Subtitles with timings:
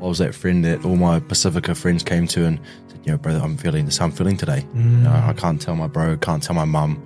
[0.00, 2.58] I was that friend that all my Pasifika friends came to and
[2.88, 4.64] said, you know, brother, I'm feeling this, I'm feeling today.
[4.74, 5.28] You know, mm.
[5.28, 6.96] I can't tell my bro, can't tell my mum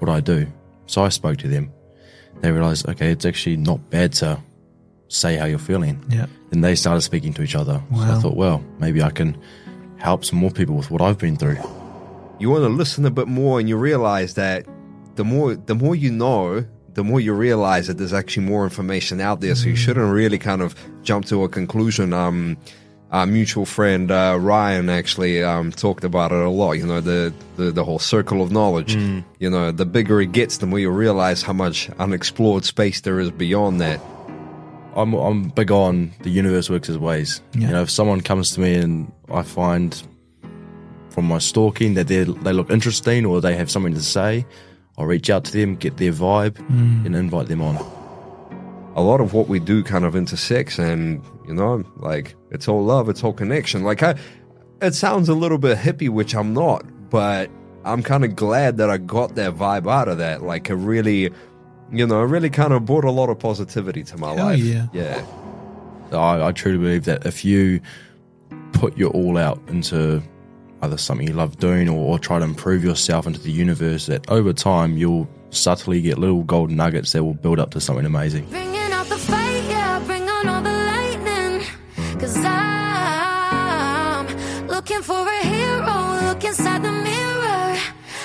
[0.00, 0.46] what I do.
[0.86, 1.72] So I spoke to them.
[2.40, 4.40] They realized, okay, it's actually not bad to
[5.08, 6.04] say how you're feeling.
[6.08, 6.26] Yeah.
[6.50, 7.80] Then they started speaking to each other.
[7.94, 9.40] So I thought, well, maybe I can
[9.98, 11.58] help some more people with what I've been through.
[12.40, 14.66] you want to listen a bit more and you realize that
[15.14, 19.20] the more the more you know the more you realize that there's actually more information
[19.20, 22.56] out there so you shouldn't really kind of jump to a conclusion um
[23.12, 26.72] our mutual friend uh, Ryan actually um, talked about it a lot.
[26.72, 28.94] You know the, the the whole circle of knowledge.
[29.38, 33.20] You know, the bigger it gets, the more you realize how much unexplored space there
[33.20, 34.00] is beyond that.
[34.96, 37.42] I'm I'm big on the universe works its ways.
[37.52, 37.60] Yeah.
[37.60, 40.02] You know, if someone comes to me and I find
[41.10, 44.46] from my stalking that they they look interesting or they have something to say,
[44.98, 47.06] I'll reach out to them, get their vibe, mm.
[47.06, 47.76] and invite them on.
[48.94, 52.84] a lot of what we do kind of intersects and you know like it's all
[52.84, 53.82] love it's all connection.
[53.84, 54.14] Like i
[54.82, 57.48] it sounds a little bit hippie which i'm not but
[57.84, 60.42] i'm kind of glad that i got that vibe out of that.
[60.42, 61.30] Like it really
[61.90, 64.58] you know it really kind of brought a lot of positivity to my Hell life.
[64.58, 64.86] yeah.
[64.92, 65.24] yeah.
[66.12, 67.80] I, I truly believe that if you
[68.72, 70.22] put your all out into
[70.82, 74.28] either something you love doing or, or try to improve yourself into the universe, that
[74.30, 78.44] over time you'll subtly get little golden nuggets that will build up to something amazing.
[78.46, 81.62] Bringing out the fight, yeah, bring on all the lightning.
[82.44, 84.26] I'm
[84.66, 87.78] looking for a hero, look inside the mirror.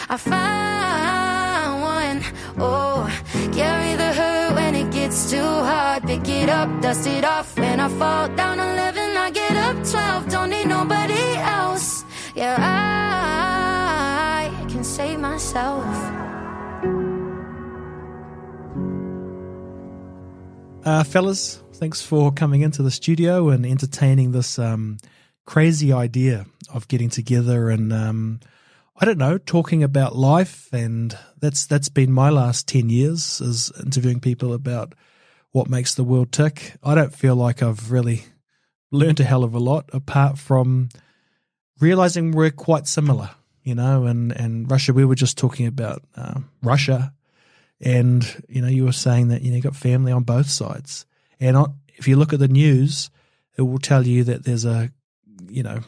[0.10, 2.24] I found one.
[2.60, 3.08] Oh,
[3.54, 6.04] carry the hurt when it gets too hard.
[6.04, 7.58] Pick it up, dust it off.
[7.58, 10.30] When I fall down 11, I get up 12.
[10.30, 11.97] Don't need nobody else.
[12.38, 12.56] Yeah,
[14.40, 15.84] I can save myself.
[20.86, 25.00] Uh, fellas, thanks for coming into the studio and entertaining this um,
[25.48, 28.40] crazy idea of getting together and um,
[28.96, 30.72] I don't know, talking about life.
[30.72, 34.94] And that's that's been my last ten years is interviewing people about
[35.54, 36.76] what makes the world tick.
[36.84, 38.26] I don't feel like I've really
[38.92, 40.90] learned a hell of a lot apart from
[41.80, 43.32] realizing we're quite similar.
[43.64, 44.94] You know, and and Russia.
[44.94, 47.14] We were just talking about uh, Russia
[47.82, 51.06] and you know you were saying that you know you got family on both sides
[51.40, 53.10] and on, if you look at the news
[53.58, 54.92] it will tell you that there's a
[55.50, 55.80] you know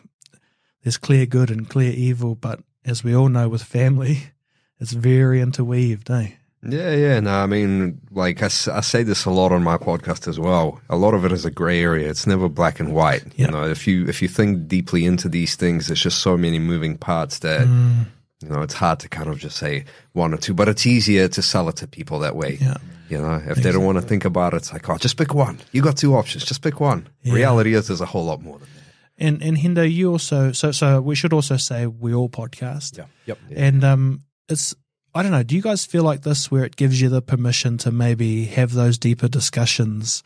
[0.83, 4.31] there's clear good and clear evil but as we all know with family
[4.79, 6.31] it's very interweaved eh
[6.61, 7.19] Yeah, yeah.
[7.21, 10.81] No, I mean, like I, I say this a lot on my podcast as well.
[10.89, 12.09] A lot of it is a gray area.
[12.09, 13.23] It's never black and white.
[13.35, 13.45] Yeah.
[13.45, 16.59] You know, if you if you think deeply into these things, there's just so many
[16.59, 18.05] moving parts that Mm.
[18.41, 20.53] you know it's hard to kind of just say one or two.
[20.53, 22.57] But it's easier to sell it to people that way.
[22.59, 22.77] Yeah.
[23.09, 25.33] You know, if they don't want to think about it, it's like, oh, just pick
[25.33, 25.57] one.
[25.71, 26.43] You got two options.
[26.45, 27.07] Just pick one.
[27.23, 27.33] Yeah.
[27.33, 29.25] Reality is, there's a whole lot more than that.
[29.25, 33.05] and and Hendo you also so so we should also say we all podcast Yeah.
[33.25, 33.37] Yep.
[33.55, 34.19] and um
[34.49, 34.75] it's
[35.19, 35.43] I don't know.
[35.43, 38.71] Do you guys feel like this, where it gives you the permission to maybe have
[38.73, 40.23] those deeper discussions?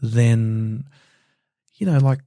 [0.00, 0.84] Than,
[1.74, 2.20] you know, like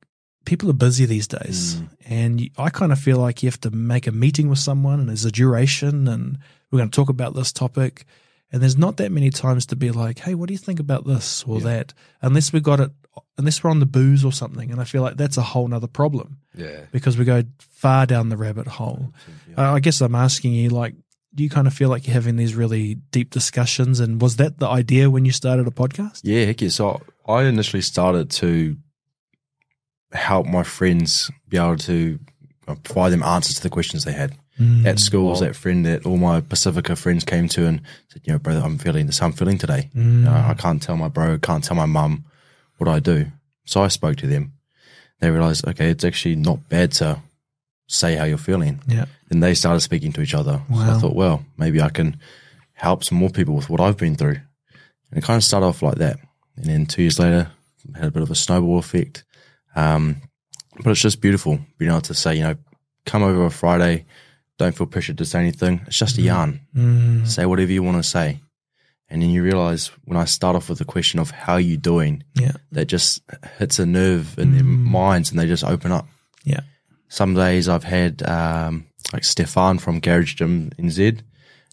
[0.44, 3.72] people are busy these days, and you, I kind of feel like you have to
[3.72, 6.38] make a meeting with someone, and there's a duration, and
[6.70, 8.04] we're going to talk about this topic,
[8.52, 11.08] and there's not that many times to be like, hey, what do you think about
[11.08, 11.94] this or that?
[12.22, 12.92] Unless we got it,
[13.38, 15.88] unless we're on the booze or something, and I feel like that's a whole nother
[15.88, 16.82] problem Yeah.
[16.92, 19.14] because we go far down the rabbit hole.
[19.58, 20.96] Uh, I guess I'm asking you, like,
[21.34, 24.00] do you kind of feel like you're having these really deep discussions?
[24.00, 26.22] And was that the idea when you started a podcast?
[26.24, 26.70] Yeah, heck yeah.
[26.70, 28.76] So I initially started to
[30.12, 32.20] help my friends be able to
[32.68, 34.36] uh, provide them answers to the questions they had.
[34.60, 34.86] Mm.
[34.86, 38.34] At school, was that friend that all my Pasifika friends came to and said, you
[38.34, 39.90] know, brother, I'm feeling this, I'm feeling today.
[39.94, 42.26] You know, I can't tell my bro, can't tell my mum
[42.78, 43.28] what I do.
[43.66, 44.54] So I spoke to them.
[45.20, 47.22] They realized, okay, it's actually not bad to
[47.92, 48.82] say how you're feeling.
[48.88, 49.06] Yeah.
[49.30, 50.62] Then they started speaking to each other.
[50.70, 52.20] So I thought, well, maybe I can
[52.74, 54.40] help some more people with what I've been through.
[55.10, 56.18] And it kind of started off like that.
[56.56, 57.52] And then two years later,
[57.96, 59.24] had a bit of a snowball effect.
[59.76, 60.22] Um,
[60.84, 62.56] but it's just beautiful being able to say, you know,
[63.06, 64.06] come over a Friday,
[64.58, 65.82] don't feel pressured to say anything.
[65.88, 66.62] It's just a yarn.
[66.76, 68.40] Mm, Say whatever you want to say.
[69.10, 72.24] And then you realize when I start off with the question of how you doing,
[72.36, 72.54] yeah.
[72.72, 73.22] that just
[73.58, 76.08] hits a nerve in their minds and they just open up.
[76.46, 76.62] Yeah.
[77.12, 81.20] Some days I've had um, like Stefan from Garage Gym NZ.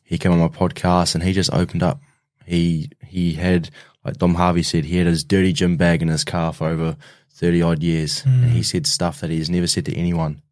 [0.02, 2.00] He came on my podcast and he just opened up.
[2.44, 3.70] He he had
[4.04, 6.96] like Dom Harvey said he had his dirty gym bag in his car for over
[7.30, 10.42] thirty odd years, and he said stuff that he's never said to anyone.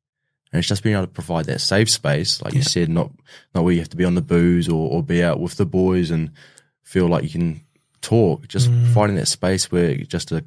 [0.52, 3.10] And it's just being able to provide that safe space, like you said, not
[3.56, 5.66] not where you have to be on the booze or, or be out with the
[5.66, 6.30] boys and
[6.84, 7.60] feel like you can
[8.02, 8.46] talk.
[8.46, 10.44] Just finding that space where just a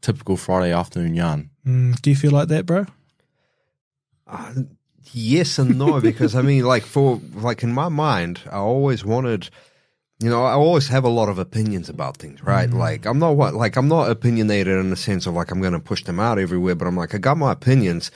[0.00, 1.50] typical Friday afternoon yarn.
[1.66, 2.86] Mm, do you feel like that, bro?
[4.30, 4.52] Uh,
[5.12, 9.50] yes and no, because I mean, like for like in my mind, I always wanted,
[10.20, 12.70] you know, I always have a lot of opinions about things, right?
[12.70, 15.72] Like I'm not what, like I'm not opinionated in the sense of like I'm going
[15.72, 18.10] to push them out everywhere, but I'm like I got my opinions,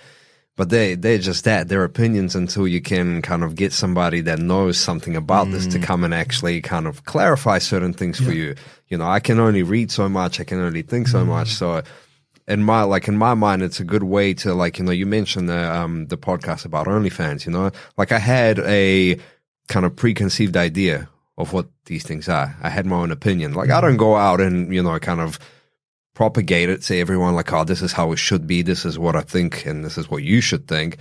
[0.57, 4.39] but they they're just that they're opinions until you can kind of get somebody that
[4.39, 8.55] knows something about this to come and actually kind of clarify certain things for you.
[8.89, 11.83] You know, I can only read so much, I can only think so much, so
[12.47, 15.07] in my like in my mind it's a good way to like you know you
[15.07, 17.71] mentioned the um the podcast about OnlyFans you know?
[17.97, 19.19] Like I had a
[19.69, 22.57] kind of preconceived idea of what these things are.
[22.63, 23.55] I had my own opinion.
[23.55, 25.39] Like I don't go out and you know kind of
[26.15, 28.63] propagate it say everyone like oh this is how it should be.
[28.63, 30.99] This is what I think and this is what you should think.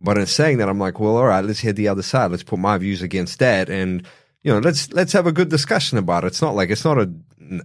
[0.00, 2.30] But in saying that I'm like well all right let's hear the other side.
[2.30, 4.06] Let's put my views against that and
[4.42, 6.28] you know let's let's have a good discussion about it.
[6.28, 7.12] It's not like it's not a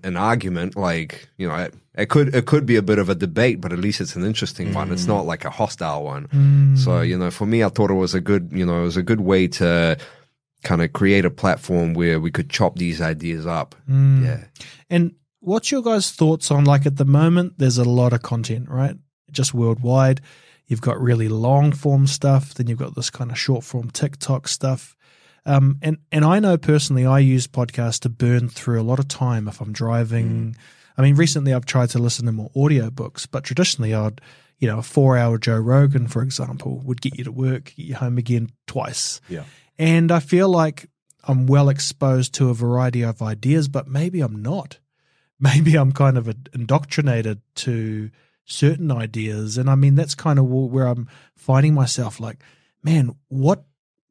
[0.03, 3.15] an argument like you know it, it could it could be a bit of a
[3.15, 5.09] debate but at least it's an interesting one it's mm.
[5.09, 6.77] not like a hostile one mm.
[6.77, 8.97] so you know for me i thought it was a good you know it was
[8.97, 9.97] a good way to
[10.63, 14.23] kind of create a platform where we could chop these ideas up mm.
[14.23, 14.43] yeah
[14.89, 17.53] And what's your guys' thoughts on like at the moment?
[17.57, 18.95] There's a lot of content, right?
[19.31, 20.21] Just worldwide.
[20.65, 24.47] You've got really long form stuff, then you've got this kind of short form TikTok
[24.47, 24.95] stuff.
[25.45, 29.07] Um, and and I know personally, I use podcasts to burn through a lot of
[29.07, 30.55] time if I'm driving.
[30.97, 34.19] I mean, recently I've tried to listen to more audiobooks, but traditionally I'd,
[34.57, 37.85] you know, a four hour Joe Rogan, for example, would get you to work, get
[37.85, 39.21] you home again twice.
[39.29, 39.43] Yeah.
[39.77, 40.89] And I feel like
[41.23, 44.79] I'm well exposed to a variety of ideas, but maybe I'm not.
[45.41, 48.11] Maybe I'm kind of indoctrinated to
[48.43, 49.57] certain ideas.
[49.57, 51.07] And I mean, that's kind of where I'm
[51.37, 52.39] finding myself like,
[52.83, 53.63] man, what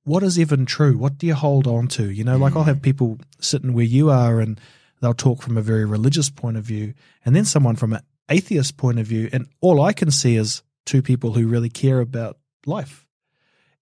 [0.08, 0.96] what is even true?
[0.96, 2.10] What do you hold on to?
[2.10, 2.82] You know, like I'll have mm.
[2.82, 4.60] people sitting where you are and
[5.00, 6.94] they'll talk from a very religious point of view,
[7.24, 10.62] and then someone from an atheist point of view, and all I can see is
[10.84, 13.06] two people who really care about life.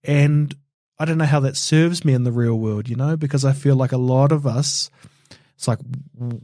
[0.04, 0.54] And
[0.98, 3.52] I don't know how that serves me in the real world, you know, because I
[3.52, 4.90] feel like a lot of us,
[5.54, 5.78] it's like,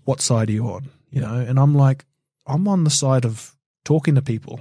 [0.04, 0.88] what side are you on?
[1.10, 2.04] You know, and I'm like,
[2.46, 4.60] I'm on the side of talking to people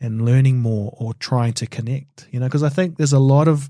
[0.00, 3.48] and learning more or trying to connect, you know, because I think there's a lot
[3.48, 3.68] of,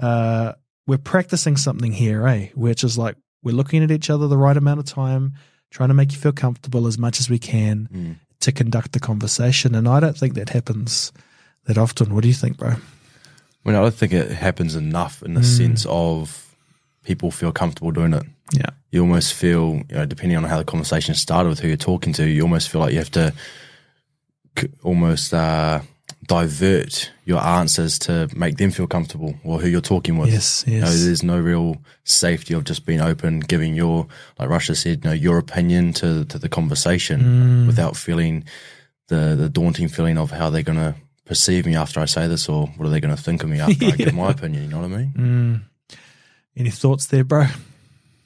[0.00, 0.52] uh,
[0.86, 2.48] we're practicing something here, eh?
[2.54, 5.34] Which is like, we're looking at each other the right amount of time,
[5.70, 8.16] trying to make you feel comfortable as much as we can Mm.
[8.40, 9.74] to conduct the conversation.
[9.74, 11.12] And I don't think that happens
[11.66, 12.14] that often.
[12.14, 12.70] What do you think, bro?
[12.70, 16.54] I mean, I don't think it happens enough in the sense of
[17.04, 18.24] people feel comfortable doing it.
[18.52, 18.70] Yeah.
[18.90, 22.12] You almost feel, you know, depending on how the conversation started with who you're talking
[22.14, 23.32] to, you almost feel like you have to
[24.82, 25.80] almost uh,
[26.26, 30.30] divert your answers to make them feel comfortable or who you're talking with.
[30.30, 31.04] Yes, You know, yes.
[31.04, 34.06] there's no real safety of just being open, giving your,
[34.38, 37.66] like Russia said, you know, your opinion to to the conversation Mm.
[37.66, 38.44] without feeling
[39.08, 40.94] the the daunting feeling of how they're going to
[41.24, 43.60] perceive me after I say this or what are they going to think of me
[43.60, 44.64] after I give my opinion.
[44.64, 45.12] You know what I mean?
[45.16, 45.96] Mm.
[46.56, 47.46] Any thoughts there, bro?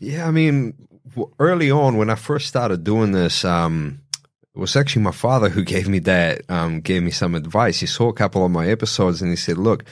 [0.01, 0.75] Yeah, I mean,
[1.39, 4.01] early on when I first started doing this, um,
[4.55, 7.81] it was actually my father who gave me that, um, gave me some advice.
[7.81, 9.85] He saw a couple of my episodes and he said, "Look,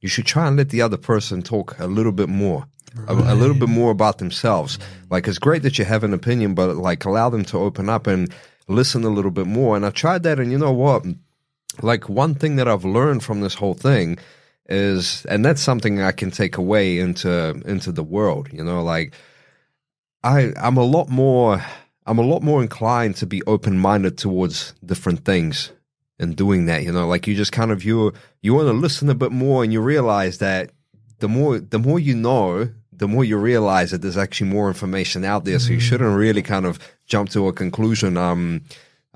[0.00, 2.66] you should try and let the other person talk a little bit more."
[3.06, 4.78] A, a little bit more about themselves.
[5.10, 8.06] Like it's great that you have an opinion, but like allow them to open up
[8.06, 8.32] and
[8.66, 9.76] listen a little bit more.
[9.76, 11.04] And I tried that, and you know what?
[11.82, 14.18] Like one thing that I've learned from this whole thing
[14.68, 18.48] is, and that's something I can take away into into the world.
[18.52, 19.12] You know, like
[20.24, 21.62] I I'm a lot more
[22.08, 25.72] I'm a lot more inclined to be open minded towards different things
[26.18, 26.82] and doing that.
[26.82, 29.62] You know, like you just kind of you you want to listen a bit more,
[29.62, 30.70] and you realize that
[31.18, 35.22] the more the more you know, the more you realize that there's actually more information
[35.22, 35.58] out there.
[35.58, 38.16] So you shouldn't really kind of jump to a conclusion.
[38.16, 38.62] Um,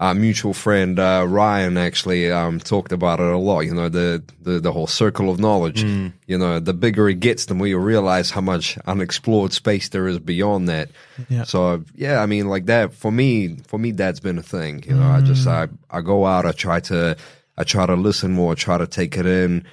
[0.02, 3.60] our mutual friend uh, Ryan actually um, talked about it a lot.
[3.60, 5.84] You know, the, the the whole circle of knowledge.
[5.84, 10.08] You know, the bigger it gets, the more you realize how much unexplored space there
[10.08, 10.90] is beyond that.
[11.28, 11.44] Yeah.
[11.44, 13.58] So yeah, I mean, like that for me.
[13.68, 14.82] For me, that's been a thing.
[14.88, 17.16] You know, I just I I go out, I try to
[17.56, 19.64] I try to listen more, I try to take it in,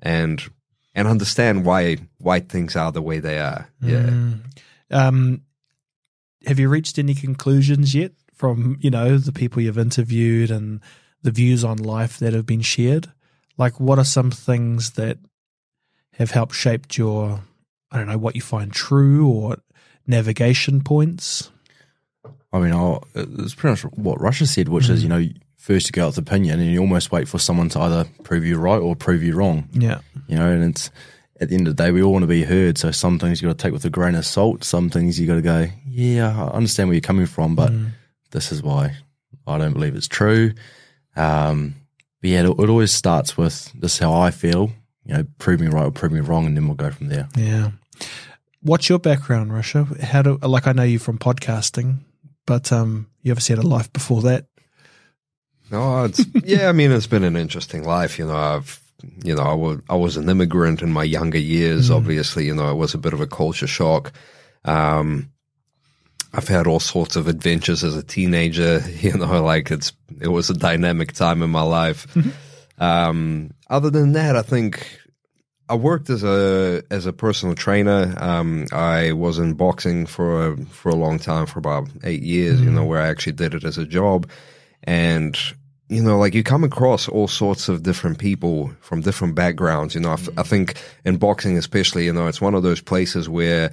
[0.00, 0.42] and
[0.92, 3.68] and understand why why things are the way they are.
[3.80, 4.10] Yeah.
[4.10, 4.40] Mm.
[4.90, 5.42] Um,
[6.46, 10.80] have you reached any conclusions yet from you know the people you've interviewed and
[11.22, 13.12] the views on life that have been shared?
[13.56, 15.18] Like, what are some things that
[16.14, 17.40] have helped shaped your
[17.90, 19.58] I don't know what you find true or
[20.06, 21.50] navigation points?
[22.52, 25.02] I mean, I'll, it's pretty much what Russia said, which is, mm.
[25.02, 27.80] you know, first you go out with opinion and you almost wait for someone to
[27.80, 29.68] either prove you right or prove you wrong.
[29.72, 30.90] Yeah, You know, and it's
[31.40, 32.78] at the end of the day, we all want to be heard.
[32.78, 34.64] So some things you got to take with a grain of salt.
[34.64, 37.90] Some things you got to go, yeah, I understand where you're coming from, but mm.
[38.30, 38.96] This is why
[39.46, 40.52] I don't believe it's true.
[41.16, 41.74] Um,
[42.20, 44.70] but yeah, it, it always starts with this is how I feel.
[45.04, 47.28] You know, prove me right or prove me wrong, and then we'll go from there.
[47.36, 47.70] Yeah.
[48.60, 49.86] What's your background, Russia?
[50.02, 51.98] How do like I know you from podcasting,
[52.46, 54.46] but um, you obviously had a life before that.
[55.70, 56.68] No, it's yeah.
[56.68, 58.18] I mean, it's been an interesting life.
[58.18, 58.80] You know, I've
[59.22, 61.90] you know, I was I was an immigrant in my younger years.
[61.90, 64.12] Obviously, you know, it was a bit of a culture shock.
[64.64, 65.30] Um,
[66.32, 68.82] I've had all sorts of adventures as a teenager.
[69.00, 72.06] You know, like it's it was a dynamic time in my life.
[72.78, 74.98] Um, other than that, I think
[75.68, 78.14] I worked as a as a personal trainer.
[78.18, 82.60] Um, I was in boxing for a, for a long time, for about eight years.
[82.60, 84.28] You know, where I actually did it as a job,
[84.84, 85.38] and
[85.88, 89.94] you know, like you come across all sorts of different people from different backgrounds.
[89.94, 92.80] You know, I, f- I think in boxing, especially, you know, it's one of those
[92.80, 93.70] places where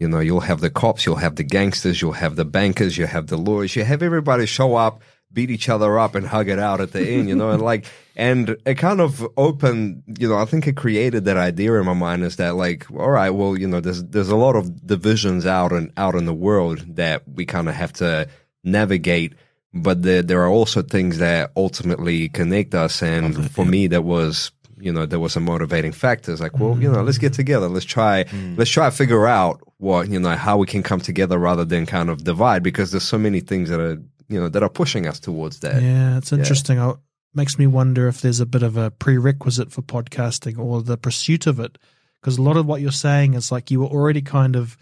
[0.00, 3.06] you know you'll have the cops, you'll have the gangsters, you'll have the bankers, you
[3.06, 5.02] have the lawyers, you have everybody show up
[5.32, 7.86] beat each other up and hug it out at the end, you know, and like,
[8.16, 11.94] and it kind of opened, you know, I think it created that idea in my
[11.94, 15.46] mind is that like, all right, well, you know, there's, there's a lot of divisions
[15.46, 18.28] out and out in the world that we kind of have to
[18.64, 19.34] navigate.
[19.72, 23.02] But there, there are also things that ultimately connect us.
[23.02, 26.32] And for me, that was, you know, there was a motivating factor.
[26.32, 27.68] It's like, well, you know, let's get together.
[27.68, 28.24] Let's try,
[28.56, 31.86] let's try to figure out what, you know, how we can come together rather than
[31.86, 35.06] kind of divide because there's so many things that are, you know, that are pushing
[35.06, 35.82] us towards that.
[35.82, 36.78] Yeah, it's interesting.
[36.78, 36.96] It
[37.34, 41.46] makes me wonder if there's a bit of a prerequisite for podcasting or the pursuit
[41.46, 41.78] of it.
[42.20, 44.76] Because a lot of what you're saying is like you were already kind of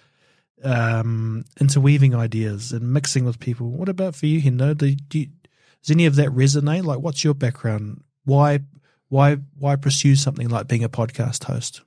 [0.65, 3.71] um, interweaving ideas and mixing with people.
[3.71, 4.77] What about for you, Hendo?
[4.77, 5.27] Do, do you,
[5.83, 6.85] does any of that resonate?
[6.85, 8.03] Like, what's your background?
[8.25, 8.61] Why,
[9.09, 11.83] why, why pursue something like being a podcast host?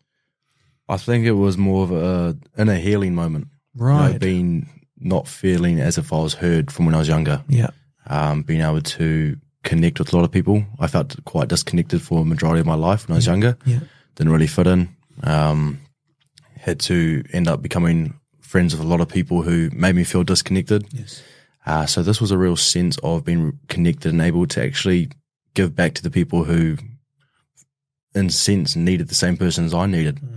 [0.90, 3.48] I think it was more of a inner healing moment.
[3.76, 4.20] You know, Right.
[4.20, 7.44] being not feeling as if I was heard from when I was younger.
[7.48, 7.70] yeah.
[8.08, 10.66] Um, being able to connect with a lot of people.
[10.80, 13.56] I felt quite disconnected for a majority of my life when I was younger.
[13.66, 13.80] Yeah.
[14.16, 14.90] Didn't really fit in.
[15.24, 15.80] Um,
[16.58, 20.24] had to end up becoming friends with a lot of people who made me feel
[20.24, 20.88] disconnected.
[20.92, 21.22] Yes.
[21.66, 25.10] Uh, so this was a real sense of being connected and able to actually
[25.54, 26.78] give back to the people who,
[28.14, 30.18] in sense, needed the same person as I needed.
[30.18, 30.28] Mm.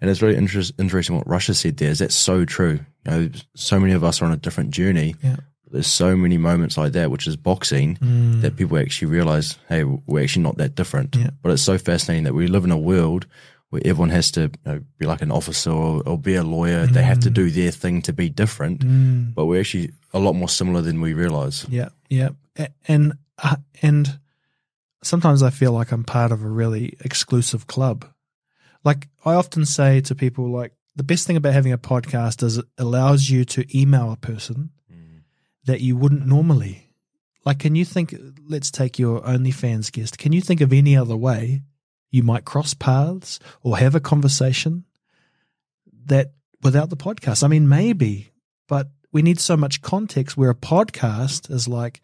[0.00, 1.90] And it's really interest, interesting what Russia said there.
[1.90, 2.80] Is that's so true.
[3.06, 5.14] You know, so many of us are on a different journey.
[5.22, 5.36] Yeah.
[5.70, 8.40] There's so many moments like that, which is boxing, mm.
[8.42, 11.16] that people actually realize, hey, we're actually not that different.
[11.16, 11.30] Yeah.
[11.42, 13.26] But it's so fascinating that we live in a world
[13.70, 16.86] where everyone has to you know, be like an officer or, or be a lawyer.
[16.86, 17.34] They have to mm.
[17.34, 18.84] do their thing to be different.
[19.34, 21.66] But we're actually a lot more similar than we realize.
[21.68, 22.30] Yeah, yeah,
[22.86, 24.18] and uh, and
[25.06, 28.04] sometimes I feel like I'm part of a really exclusive club.
[28.84, 32.58] Like I often say to people, like the best thing about having a podcast is
[32.58, 35.22] it allows you to email a person mm.
[35.64, 36.90] that you wouldn't normally.
[37.44, 38.14] Like, can you think?
[38.48, 40.18] Let's take your OnlyFans guest.
[40.18, 41.62] Can you think of any other way
[42.10, 44.84] you might cross paths or have a conversation
[46.06, 46.32] that
[46.62, 47.44] without the podcast?
[47.44, 48.32] I mean, maybe,
[48.68, 52.00] but we need so much context where a podcast is like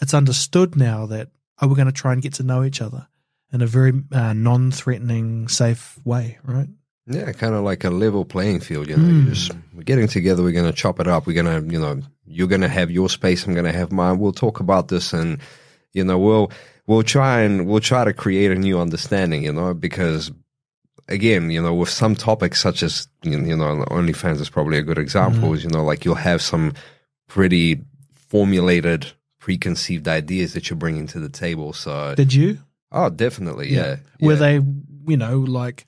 [0.00, 1.30] it's understood now that
[1.62, 3.06] oh we're going to try and get to know each other
[3.52, 6.68] in a very uh, non-threatening safe way right
[7.06, 8.88] Yeah, kind of like a level playing field.
[8.88, 10.42] You know, you just we're getting together.
[10.42, 11.26] We're gonna chop it up.
[11.26, 13.46] We're gonna, you know, you're gonna have your space.
[13.46, 14.18] I'm gonna have mine.
[14.18, 15.40] We'll talk about this, and
[15.92, 16.52] you know, we'll
[16.86, 19.42] we'll try and we'll try to create a new understanding.
[19.42, 20.30] You know, because
[21.08, 24.98] again, you know, with some topics such as you know, OnlyFans is probably a good
[24.98, 25.52] example.
[25.54, 26.72] Is you know, like you'll have some
[27.28, 27.82] pretty
[28.28, 29.12] formulated,
[29.42, 31.72] preconceived ideas that you're bringing to the table.
[31.72, 32.60] So, did you
[32.92, 33.96] oh, definitely, yeah.
[34.20, 34.38] were yeah.
[34.38, 34.54] they
[35.08, 35.84] you know like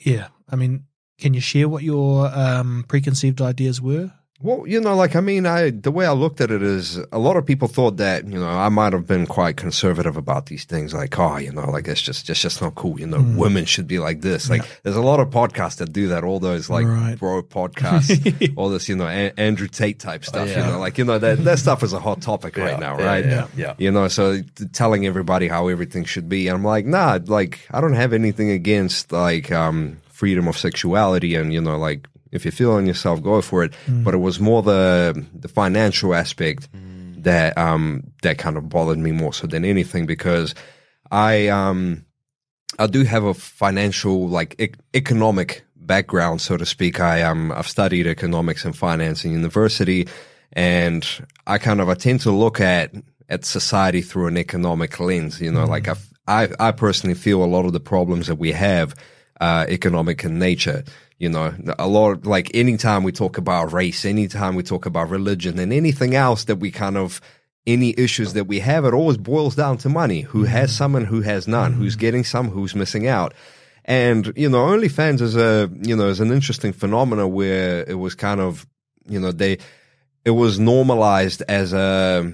[0.00, 0.84] yeah i mean
[1.18, 5.46] can you share what your um, preconceived ideas were Well, you know, like I mean,
[5.46, 8.38] I the way I looked at it is a lot of people thought that you
[8.38, 11.88] know I might have been quite conservative about these things, like oh, you know, like
[11.88, 13.00] it's just it's just not cool.
[13.00, 13.36] You know, Mm.
[13.36, 14.48] women should be like this.
[14.48, 16.22] Like there's a lot of podcasts that do that.
[16.22, 17.18] All those like Right.
[17.18, 20.46] bro podcasts, all this you know a- Andrew Tate type stuff.
[20.48, 20.70] You yeah.
[20.70, 23.24] know, like you know that that stuff is a hot topic right now, right?
[23.26, 23.74] Yeah, yeah.
[23.76, 27.66] You know, so t- telling everybody how everything should be, and I'm like, nah, like
[27.72, 32.44] I don't have anything against like um freedom of sexuality, and you know, like if
[32.44, 33.72] you're feeling yourself, go for it.
[34.04, 36.68] But it was more the the financial aspect
[37.24, 40.54] that um that kind of bothered me more so than anything because
[41.10, 42.04] I um
[42.78, 47.00] I do have a financial like ec- economic background, so to speak.
[47.00, 50.06] I um I've studied economics and finance in university,
[50.52, 51.06] and
[51.46, 52.92] I kind of I tend to look at
[53.28, 55.40] at society through an economic lens.
[55.40, 55.94] You know, like I
[56.26, 58.94] I I personally feel a lot of the problems that we have
[59.40, 60.84] uh, economic in nature.
[61.18, 65.58] You know, a lot like anytime we talk about race, anytime we talk about religion,
[65.58, 67.20] and anything else that we kind of
[67.66, 70.22] any issues that we have, it always boils down to money.
[70.22, 70.52] Who mm-hmm.
[70.52, 71.72] has some and who has none?
[71.72, 72.00] Who's mm-hmm.
[72.00, 72.50] getting some?
[72.50, 73.34] Who's missing out?
[73.84, 78.14] And you know, OnlyFans is a you know is an interesting phenomena where it was
[78.14, 78.66] kind of
[79.08, 79.58] you know they
[80.24, 82.32] it was normalized as a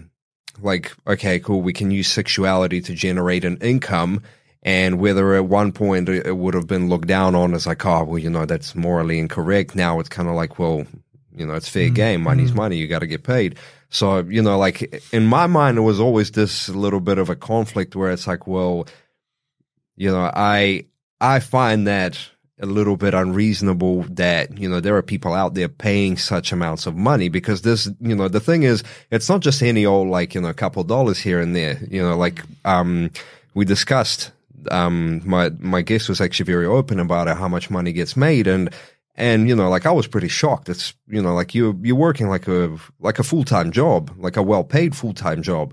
[0.61, 4.23] like okay cool we can use sexuality to generate an income
[4.65, 8.05] and whether at one point it would have been looked down on as like oh
[8.05, 9.75] well you know that's morally incorrect.
[9.75, 10.87] Now it's kind of like well
[11.35, 12.23] you know it's fair game.
[12.23, 12.77] Money's money.
[12.77, 13.59] You got to get paid.
[13.91, 17.37] So you know like in my mind it was always this little bit of a
[17.37, 18.87] conflict where it's like well
[19.97, 20.85] you know i
[21.21, 22.19] i find that
[22.61, 26.87] a little bit unreasonable that you know there are people out there paying such amounts
[26.87, 27.29] of money.
[27.29, 30.49] Because this you know the thing is it's not just any old like you know
[30.49, 31.79] a couple dollars here and there.
[31.91, 33.11] You know like um
[33.55, 34.31] we discussed
[34.71, 38.47] um my my guest was actually very open about it, how much money gets made.
[38.47, 38.71] And
[39.17, 40.69] and you know like I was pretty shocked.
[40.69, 44.43] It's you know like you you're working like a like a full-time job like a
[44.43, 45.73] well-paid full-time job.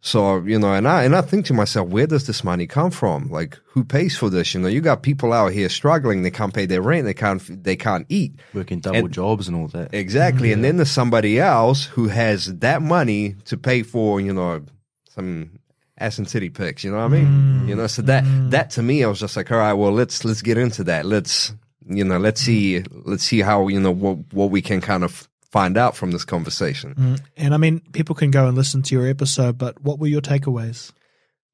[0.00, 2.90] So you know and I and I think to myself where does this money come
[2.90, 3.28] from?
[3.30, 4.54] Like who pays for this?
[4.54, 6.22] You know you got people out here struggling.
[6.22, 7.04] They can't pay their rent.
[7.04, 8.40] They can't they can't eat.
[8.54, 9.92] Working double And- jobs and all that.
[9.92, 10.52] Exactly.
[10.52, 14.64] And then there's somebody else who has that money to pay for, you know,
[15.10, 15.50] some
[15.98, 17.68] ass and titty pics, you know what I mean?
[17.68, 18.50] You know, so that mm.
[18.50, 21.06] that to me I was just like, all right, well let's let's get into that.
[21.06, 21.52] Let's
[21.86, 25.28] you know, let's see let's see how, you know, what what we can kind of
[25.50, 26.94] find out from this conversation.
[26.94, 27.20] Mm.
[27.36, 30.20] And I mean, people can go and listen to your episode, but what were your
[30.20, 30.92] takeaways?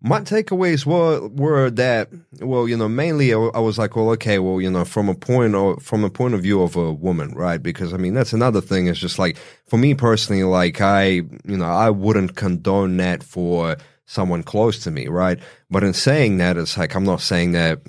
[0.07, 2.11] My takeaways were were that
[2.41, 5.15] well, you know, mainly I, I was like, well, okay, well, you know, from a
[5.15, 7.63] point of from a point of view of a woman, right?
[7.63, 8.87] Because I mean, that's another thing.
[8.87, 13.77] Is just like for me personally, like I, you know, I wouldn't condone that for
[14.07, 15.39] someone close to me, right?
[15.71, 17.81] But in saying that, it's like I'm not saying that,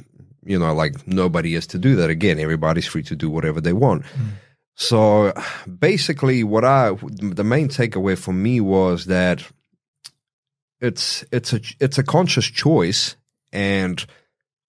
[0.44, 2.10] you know, like nobody is to do that.
[2.10, 4.04] Again, everybody's free to do whatever they want.
[4.04, 4.30] Mm.
[4.76, 5.34] So
[5.80, 9.44] basically, what I the main takeaway for me was that
[10.82, 13.16] it's it's a it's a conscious choice
[13.54, 14.06] and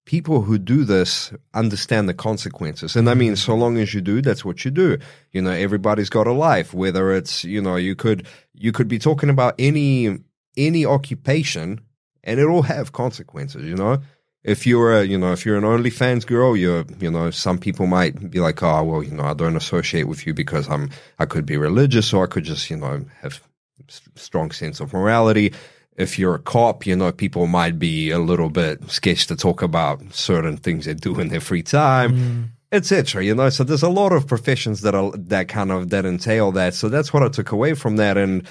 [0.05, 3.39] people who do this understand the consequences and i mean mm.
[3.39, 4.97] so long as you do that's what you do
[5.33, 9.01] you know everybody's got a life whether it's you know you could you could be
[9.01, 10.17] talking about any
[10.57, 11.81] any occupation
[12.25, 13.99] and it'll have consequences you know
[14.45, 17.87] if you're a you know if you're an OnlyFans girl you're you know some people
[17.87, 21.27] might be like oh well you know I don't associate with you because I'm I
[21.27, 23.41] could be religious or I could just you know have
[23.89, 25.53] s- strong sense of morality
[25.97, 29.63] if you're a cop, you know, people might be a little bit sketched to talk
[29.63, 32.45] about certain things they do in their free time, mm.
[32.71, 33.25] etc.
[33.25, 36.53] You know, so there's a lot of professions that are that kind of that entail
[36.53, 36.75] that.
[36.75, 38.47] So that's what I took away from that, and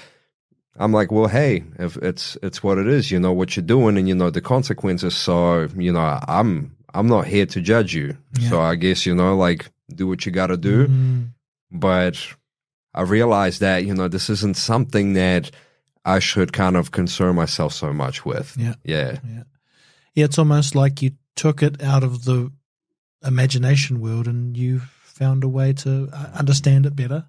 [0.78, 3.98] I'm like, well, hey, if it's it's what it is, you know what you're doing,
[3.98, 5.16] and you know the consequences.
[5.16, 8.18] So you know, I'm I'm not here to judge you.
[8.50, 10.88] So I guess you know, like, do what you got to do.
[11.72, 12.18] But
[12.94, 15.52] I realized that you know this isn't something that
[16.06, 18.56] I should kind of concern myself so much with.
[18.58, 18.76] Yeah.
[18.84, 19.18] Yeah.
[20.14, 22.52] Yeah, it's almost like you took it out of the
[23.26, 27.26] imagination world and you found a way to uh, understand it better.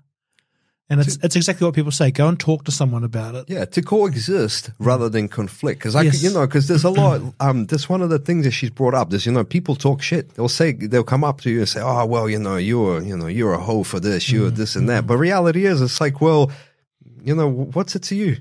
[0.88, 2.12] And it's it's exactly what people say.
[2.12, 3.46] Go and talk to someone about it.
[3.48, 5.80] Yeah, to coexist rather than conflict.
[5.80, 6.22] Because I, Yes.
[6.22, 7.20] you know, because there's a lot.
[7.40, 9.12] Um, that's one of the things that she's brought up.
[9.12, 10.34] Is you know, people talk shit.
[10.34, 13.16] They'll say they'll come up to you and say, "Oh, well, you know, you're, you
[13.16, 16.20] know, you're a hoe for this, you're this and that." But reality is, it's like,
[16.20, 16.52] well,
[17.24, 18.36] you know, what's it to you?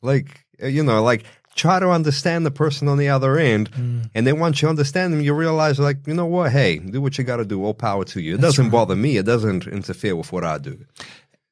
[0.00, 3.68] Like, uh, you know, like try to understand the person on the other end,
[4.14, 6.50] and then once you understand them, you realize, like, you know what?
[6.50, 7.62] Hey, do what you got to do.
[7.62, 8.34] All power to you.
[8.36, 9.18] It doesn't bother me.
[9.18, 10.78] It doesn't interfere with what I do.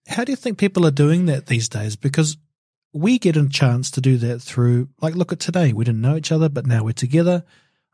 [0.09, 1.97] How do you think people are doing that these days?
[1.97, 2.37] Because
[2.93, 5.73] we get a chance to do that through, like, look at today.
[5.73, 7.45] We didn't know each other, but now we're together.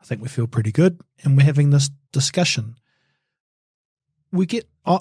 [0.01, 2.75] I think we feel pretty good, and we're having this discussion.
[4.31, 4.99] We get, I,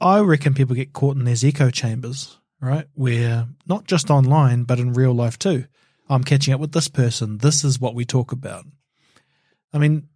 [0.00, 2.86] I reckon people get caught in these echo chambers, right?
[2.94, 5.66] Where not just online, but in real life too.
[6.08, 7.38] I'm catching up with this person.
[7.38, 8.66] This is what we talk about.
[9.72, 10.08] I mean,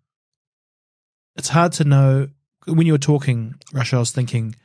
[1.37, 2.29] it's hard to know.
[2.67, 4.57] When you were talking, Russia, I was thinking,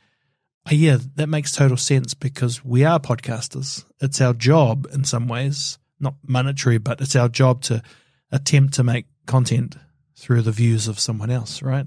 [0.70, 3.84] yeah, that makes total sense because we are podcasters.
[4.00, 7.82] It's our job in some ways, not monetary, but it's our job to
[8.30, 9.76] attempt to make content
[10.16, 11.86] through the views of someone else, right?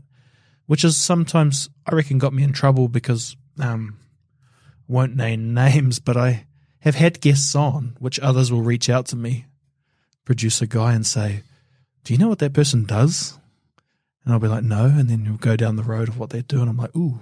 [0.65, 3.97] Which is sometimes, I reckon, got me in trouble because, um,
[4.87, 6.45] won't name names, but I
[6.79, 9.45] have had guests on, which others will reach out to me,
[10.25, 11.43] producer guy, and say,
[12.03, 13.39] Do you know what that person does?
[14.23, 14.85] And I'll be like, No.
[14.85, 16.61] And then you'll go down the road of what they do.
[16.61, 17.21] And I'm like, Ooh,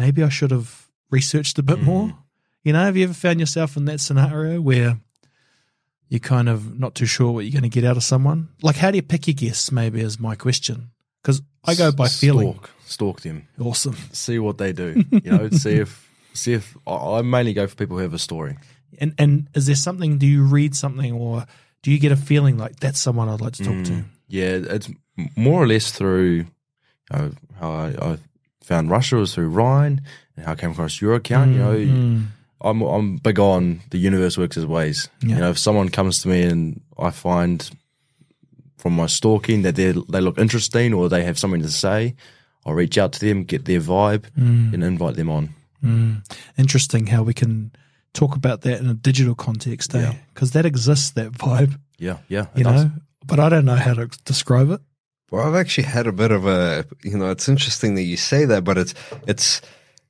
[0.00, 1.84] maybe I should have researched a bit hmm.
[1.84, 2.12] more.
[2.64, 4.98] You know, have you ever found yourself in that scenario where
[6.08, 8.48] you're kind of not too sure what you're going to get out of someone?
[8.62, 9.70] Like, how do you pick your guests?
[9.70, 10.90] Maybe is my question.
[11.22, 12.52] Because I go by feeling.
[12.52, 13.46] Stalk, stalk them.
[13.60, 13.96] Awesome.
[14.12, 15.04] See what they do.
[15.10, 18.56] You know, see if see if I mainly go for people who have a story.
[18.98, 20.18] And and is there something?
[20.18, 21.46] Do you read something, or
[21.82, 23.92] do you get a feeling like that's someone I'd like to talk to?
[23.92, 24.00] Hmm.
[24.28, 24.90] Yeah, it's
[25.36, 26.46] more or less through you
[27.12, 28.18] know, how I, I
[28.70, 30.00] found Russia was through Ryan
[30.36, 31.52] and how I came across your account.
[31.52, 32.26] You know, Mm.
[32.62, 35.08] I'm I'm big on the universe works as ways.
[35.22, 35.34] Yeah.
[35.34, 37.58] You know, if someone comes to me and I find
[38.78, 42.14] from my stalking that they they look interesting or they have something to say,
[42.66, 44.74] I'll reach out to them, get their vibe, Mm.
[44.74, 45.48] and invite them on.
[46.56, 47.70] Interesting how we can
[48.12, 50.00] talk about that in a digital context, eh?
[50.00, 50.14] Yeah.
[50.34, 52.84] Because that exists, that vibe, Yeah, yeah, you does.
[52.84, 52.90] know.
[53.26, 54.80] But I don't know how to describe it.
[55.30, 58.44] Well, I've actually had a bit of a, you know, it's interesting that you say
[58.46, 58.94] that, but it's,
[59.26, 59.60] it's,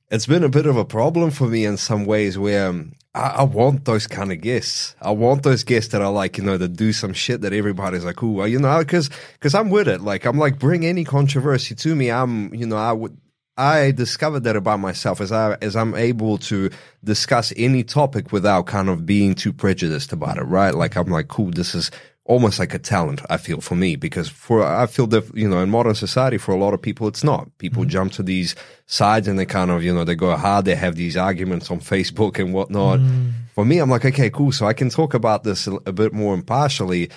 [0.09, 3.27] it's been a bit of a problem for me in some ways where um, I,
[3.37, 4.95] I want those kind of guests.
[5.01, 8.05] I want those guests that are like, you know, that do some shit that everybody's
[8.05, 10.01] like, ooh, you know, because because I'm with it.
[10.01, 12.11] Like, I'm like, bring any controversy to me.
[12.11, 13.17] I'm, you know, I would.
[13.57, 16.71] I discovered that about myself as I as I'm able to
[17.03, 20.73] discuss any topic without kind of being too prejudiced about it, right?
[20.73, 21.91] Like I'm like, cool, this is
[22.31, 25.59] almost like a talent I feel for me because for I feel that you know
[25.59, 27.43] in modern society for a lot of people it's not.
[27.57, 27.89] People mm-hmm.
[27.89, 30.63] jump to these sides and they kind of you know they go hard.
[30.63, 32.99] They have these arguments on Facebook and whatnot.
[32.99, 33.33] Mm.
[33.53, 34.53] For me, I'm like, okay, cool.
[34.53, 37.09] So I can talk about this a, a bit more impartially.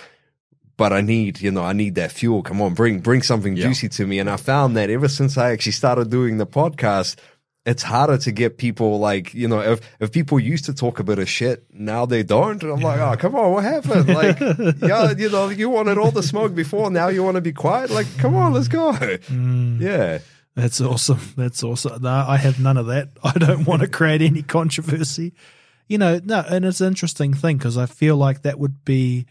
[0.76, 2.42] But I need, you know, I need that fuel.
[2.42, 3.66] Come on, bring bring something Yeah.
[3.66, 4.18] juicy to me.
[4.18, 7.14] And I found that ever since I actually started doing the podcast,
[7.66, 11.04] it's harder to get people like you know if if people used to talk a
[11.04, 14.38] bit of shit now they don't and i'm like oh come on what happened like
[14.82, 17.90] yeah you know you wanted all the smoke before now you want to be quiet
[17.90, 19.80] like come on let's go mm.
[19.80, 20.18] yeah
[20.54, 21.18] That's awesome.
[21.36, 22.02] That's awesome.
[22.02, 23.08] No, I have none of that.
[23.24, 25.32] I don't want to create any controversy.
[25.88, 29.26] You know, no, and it's an interesting thing because I feel like that would be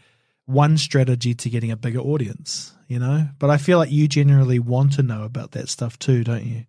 [0.46, 3.28] one strategy to getting a bigger audience, you know?
[3.38, 6.66] But I feel like you generally want to know about that stuff too, don't you?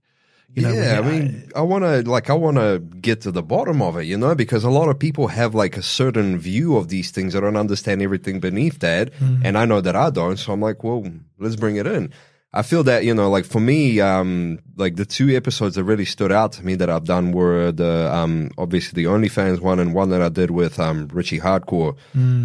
[0.53, 3.43] You know, yeah, I mean, I want to like I want to get to the
[3.43, 6.77] bottom of it, you know, because a lot of people have like a certain view
[6.77, 7.35] of these things.
[7.35, 9.45] I don't understand everything beneath that, mm-hmm.
[9.45, 10.37] and I know that I don't.
[10.37, 11.03] So I'm like, well,
[11.39, 12.13] let's bring it in.
[12.57, 16.05] I feel that you know, like for me, um, like the two episodes that really
[16.05, 19.93] stood out to me that I've done were the um, obviously the OnlyFans one and
[19.93, 21.97] one that I did with um, Richie Hardcore.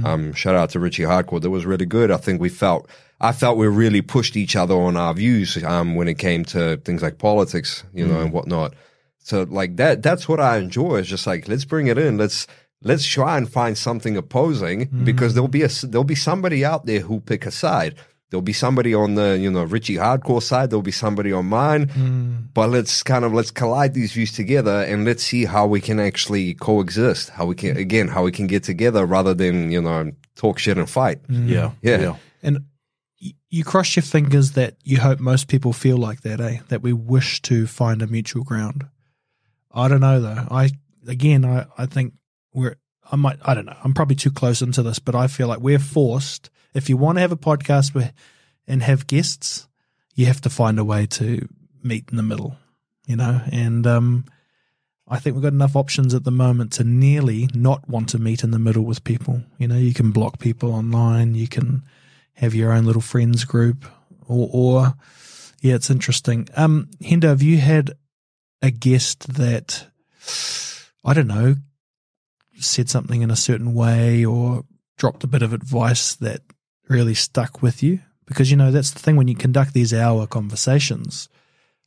[0.05, 1.41] Um, shout out to Richie Hardcore.
[1.41, 2.11] That was really good.
[2.11, 2.91] I think we felt.
[3.21, 6.79] I felt we really pushed each other on our views um, when it came to
[6.79, 8.75] things like politics, you know, and whatnot.
[9.19, 10.97] So like that, that's what I enjoy.
[10.97, 12.19] Is just like let's bring it in.
[12.19, 12.49] Let's
[12.83, 17.01] let's try and find something opposing because there'll be a there'll be somebody out there
[17.01, 17.95] who pick a side.
[18.31, 20.71] There'll be somebody on the you know Richie Hardcore side.
[20.71, 22.49] There'll be somebody on mine.
[22.55, 25.99] But let's kind of let's collide these views together and let's see how we can
[25.99, 27.31] actually coexist.
[27.31, 30.79] How we can again how we can get together rather than you know talk shit
[30.79, 31.19] and fight.
[31.29, 32.01] Yeah, Yeah.
[32.01, 32.65] yeah, And
[33.51, 36.61] you cross your fingers that you hope most people feel like that, eh?
[36.69, 38.87] That we wish to find a mutual ground.
[39.73, 40.47] I don't know though.
[40.51, 40.71] I
[41.07, 42.15] again, I I think
[42.53, 42.77] we're.
[43.11, 43.39] I might.
[43.43, 43.77] I don't know.
[43.83, 46.51] I'm probably too close into this, but I feel like we're forced.
[46.75, 48.13] If you want to have a podcast
[48.67, 49.67] and have guests,
[50.15, 51.49] you have to find a way to
[51.83, 52.57] meet in the middle.
[53.07, 54.25] You know, and um,
[55.09, 58.45] I think we've got enough options at the moment to nearly not want to meet
[58.45, 59.43] in the middle with people.
[59.59, 61.35] You know, you can block people online.
[61.35, 61.83] You can
[62.35, 63.85] have your own little friends group,
[64.29, 64.95] or, or
[65.61, 66.49] yeah, it's interesting.
[66.57, 67.91] Um, Hendo, have you had
[68.63, 69.87] a guest that
[71.05, 71.57] I don't know
[72.61, 74.65] said something in a certain way or
[74.97, 76.43] dropped a bit of advice that
[76.89, 78.01] really stuck with you?
[78.27, 81.29] Because you know that's the thing when you conduct these hour conversations,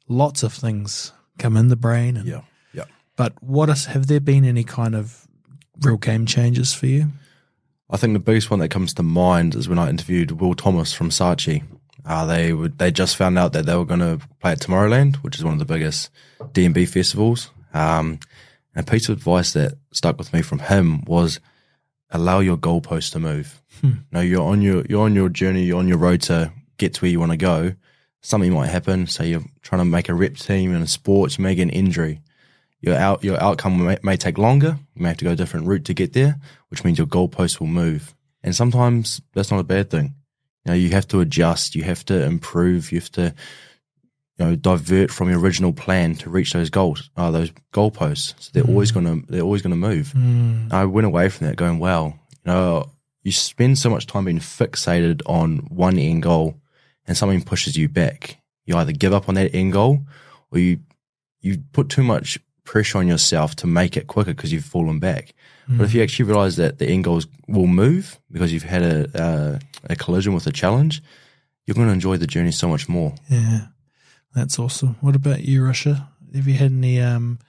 [0.08, 2.18] lots of things come in the brain.
[2.18, 2.42] And, yeah,
[2.74, 2.86] yeah.
[3.16, 5.28] But what is, have there been any kind of
[5.82, 7.08] real game changes for you?
[7.90, 10.94] I think the biggest one that comes to mind is when I interviewed Will Thomas
[10.94, 11.64] from Sachi.
[12.06, 15.18] Uh, they would they just found out that they were going to play at Tomorrowland,
[15.18, 16.10] which is one of the biggest
[16.52, 17.52] D&B festivals.
[17.74, 18.20] Um,
[18.76, 21.40] and a piece of advice that stuck with me from him was
[22.10, 23.62] allow your goalposts to move.
[23.82, 23.92] Hmm.
[24.12, 27.02] No, you're on your you're on your journey, you're on your road to get to
[27.02, 27.74] where you want to go.
[28.22, 29.08] Something might happen.
[29.08, 31.70] Say you're trying to make a rep team in a sport, you may get an
[31.70, 32.22] injury.
[32.82, 34.78] Your out your outcome may, may take longer.
[34.96, 36.38] You may have to go a different route to get there,
[36.70, 38.14] which means your goalposts will move.
[38.44, 40.16] And sometimes that's not a bad thing.
[40.66, 43.34] You know, you have to adjust, you have to improve, you have to
[44.38, 48.34] you know divert from your original plan to reach those goals, uh, those goalposts.
[48.40, 50.14] So they're always gonna they're always gonna move.
[50.72, 52.90] I went away from that going, wow, you know,
[53.22, 56.56] you spend so much time being fixated on one end goal
[57.08, 58.38] and something pushes you back.
[58.66, 60.00] You either give up on that end goal
[60.52, 60.80] or you
[61.42, 65.34] you put too much pressure on yourself to make it quicker because you've fallen back.
[65.68, 69.22] But if you actually realize that the end goals will move because you've had a,
[69.22, 71.02] uh, a collision with a challenge,
[71.66, 73.16] you're going to enjoy the journey so much more.
[73.30, 73.68] Yeah,
[74.34, 74.96] that's awesome.
[75.02, 76.10] What about you, Russia?
[76.34, 77.00] Have you had any?
[77.00, 77.40] Um,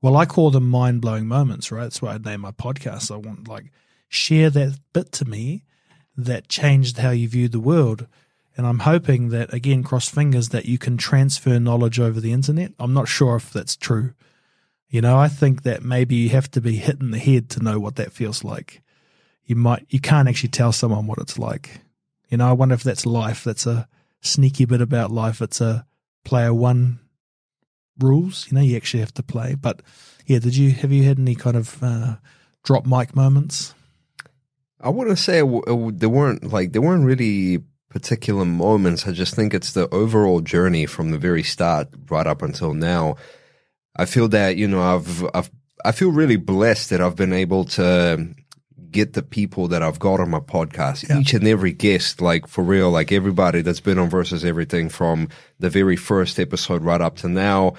[0.00, 1.84] Well, I call them mind blowing moments, right?
[1.84, 3.10] That's why I name my podcast.
[3.12, 3.70] I want like
[4.08, 5.62] share that bit to me
[6.16, 8.06] that changed how you viewed the world.
[8.56, 12.72] And I'm hoping that again, cross fingers, that you can transfer knowledge over the internet.
[12.78, 14.12] I'm not sure if that's true.
[14.90, 17.62] You know, I think that maybe you have to be hit in the head to
[17.62, 18.82] know what that feels like.
[19.46, 21.80] You might, you can't actually tell someone what it's like.
[22.28, 23.44] You know, I wonder if that's life.
[23.44, 23.88] That's a
[24.20, 25.40] sneaky bit about life.
[25.40, 25.86] It's a
[26.24, 27.00] player one
[27.98, 28.46] rules.
[28.50, 29.54] You know, you actually have to play.
[29.54, 29.82] But
[30.26, 32.16] yeah, did you have you had any kind of uh,
[32.64, 33.74] drop mic moments?
[34.80, 39.06] I wouldn't say w- w- there weren't like there weren't really particular moments.
[39.06, 43.16] I just think it's the overall journey from the very start right up until now.
[43.94, 45.50] I feel that you know I've I've
[45.84, 48.34] I feel really blessed that I've been able to
[48.92, 51.18] get the people that I've got on my podcast, Yeah.
[51.18, 55.28] each and every guest, like for real, like everybody that's been on versus everything from
[55.58, 57.74] the very first episode right up to now.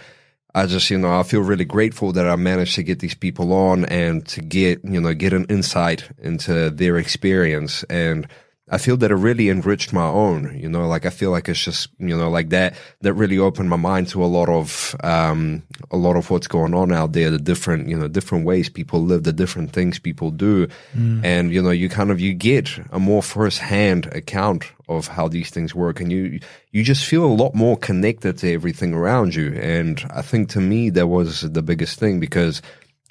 [0.56, 3.54] I just, you know, I feel really grateful that I managed to get these people
[3.54, 7.84] on and to get, you know, get an insight into their experience.
[7.90, 8.28] And
[8.70, 11.62] I feel that it really enriched my own, you know, like I feel like it's
[11.62, 15.64] just, you know, like that, that really opened my mind to a lot of, um,
[15.92, 19.02] a lot of what's going on out there, the different, you know, different ways people
[19.02, 20.70] live, the different things people do.
[21.26, 25.50] And, you know, you kind of, you get a more first-hand account of how these
[25.50, 26.40] things work and you,
[26.72, 29.54] you just feel a lot more connected to everything around you.
[29.56, 32.62] And I think to me, that was the biggest thing because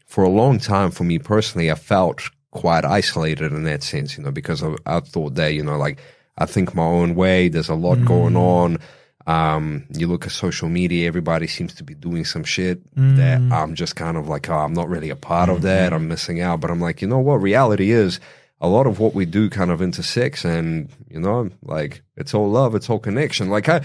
[0.07, 4.23] for a long time, for me personally, I felt quite isolated in that sense, you
[4.23, 6.01] know, because I, I thought that, you know, like
[6.39, 8.39] I think my own way, there's a lot going mm.
[8.39, 8.79] on.
[9.27, 13.17] Um, you look at social media, everybody seems to be doing some shit mm.
[13.17, 15.87] that I'm just kind of like, oh, I'm not really a part of that.
[15.87, 15.95] Mm-hmm.
[15.95, 16.61] I'm missing out.
[16.61, 17.37] But I'm like, you know what?
[17.41, 18.21] Reality is
[18.61, 22.51] a lot of what we do kind of intersects and, you know, like it's all
[22.51, 23.49] love, it's all connection.
[23.49, 23.83] Like I,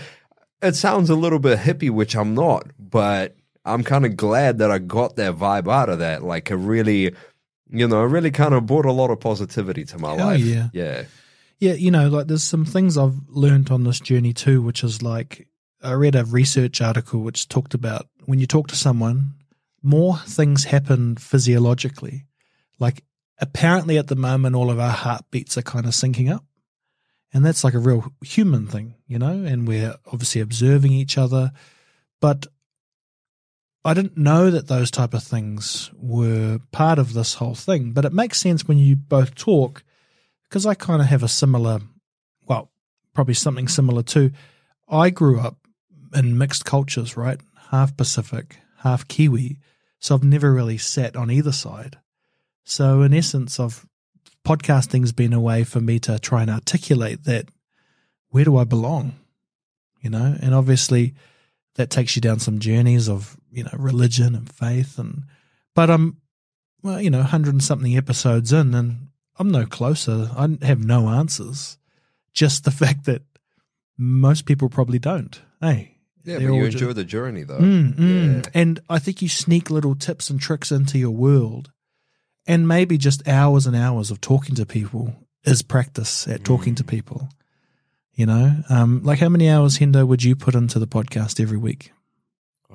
[0.61, 4.71] it sounds a little bit hippie, which I'm not, but I'm kind of glad that
[4.71, 6.23] I got that vibe out of that.
[6.23, 7.13] Like, it really,
[7.69, 10.39] you know, it really kind of brought a lot of positivity to my life.
[10.41, 10.69] yeah.
[10.73, 11.03] Yeah.
[11.59, 15.01] Yeah, you know, like there's some things I've learned on this journey too, which is
[15.01, 15.47] like
[15.81, 19.33] I read a research article which talked about when you talk to someone,
[19.81, 22.25] more things happen physiologically.
[22.79, 23.03] Like
[23.39, 26.45] apparently at the moment, all of our heartbeats are kind of syncing up.
[27.33, 31.51] And that's like a real human thing, you know, and we're obviously observing each other.
[32.21, 32.47] But
[33.85, 37.91] I didn't know that those type of things were part of this whole thing.
[37.91, 39.83] But it makes sense when you both talk
[40.43, 41.79] because I kind of have a similar,
[42.47, 42.69] well,
[43.13, 44.31] probably something similar too.
[44.89, 45.57] I grew up
[46.13, 47.39] in mixed cultures, right?
[47.71, 49.57] Half Pacific, half Kiwi.
[49.99, 51.97] So I've never really sat on either side.
[52.63, 53.85] So in essence, of
[54.45, 57.49] podcasting's been a way for me to try and articulate that
[58.29, 59.13] where do I belong?
[60.01, 61.15] You know, and obviously
[61.77, 65.23] that takes you down some journeys of, you know, religion and faith and
[65.73, 66.17] but I'm
[66.83, 69.07] well, you know, hundred and something episodes in and
[69.39, 70.29] I'm no closer.
[70.35, 71.77] I have no answers.
[72.33, 73.21] Just the fact that
[73.97, 75.39] most people probably don't.
[75.61, 75.93] Hey.
[76.23, 77.59] Yeah, They're but you just- enjoy the journey though.
[77.59, 78.43] Mm, mm.
[78.43, 78.51] Yeah.
[78.53, 81.71] And I think you sneak little tips and tricks into your world.
[82.45, 85.13] And maybe just hours and hours of talking to people
[85.43, 87.29] is practice at talking to people.
[88.17, 91.57] You know, um, like how many hours, Hendo, would you put into the podcast every
[91.57, 91.91] week?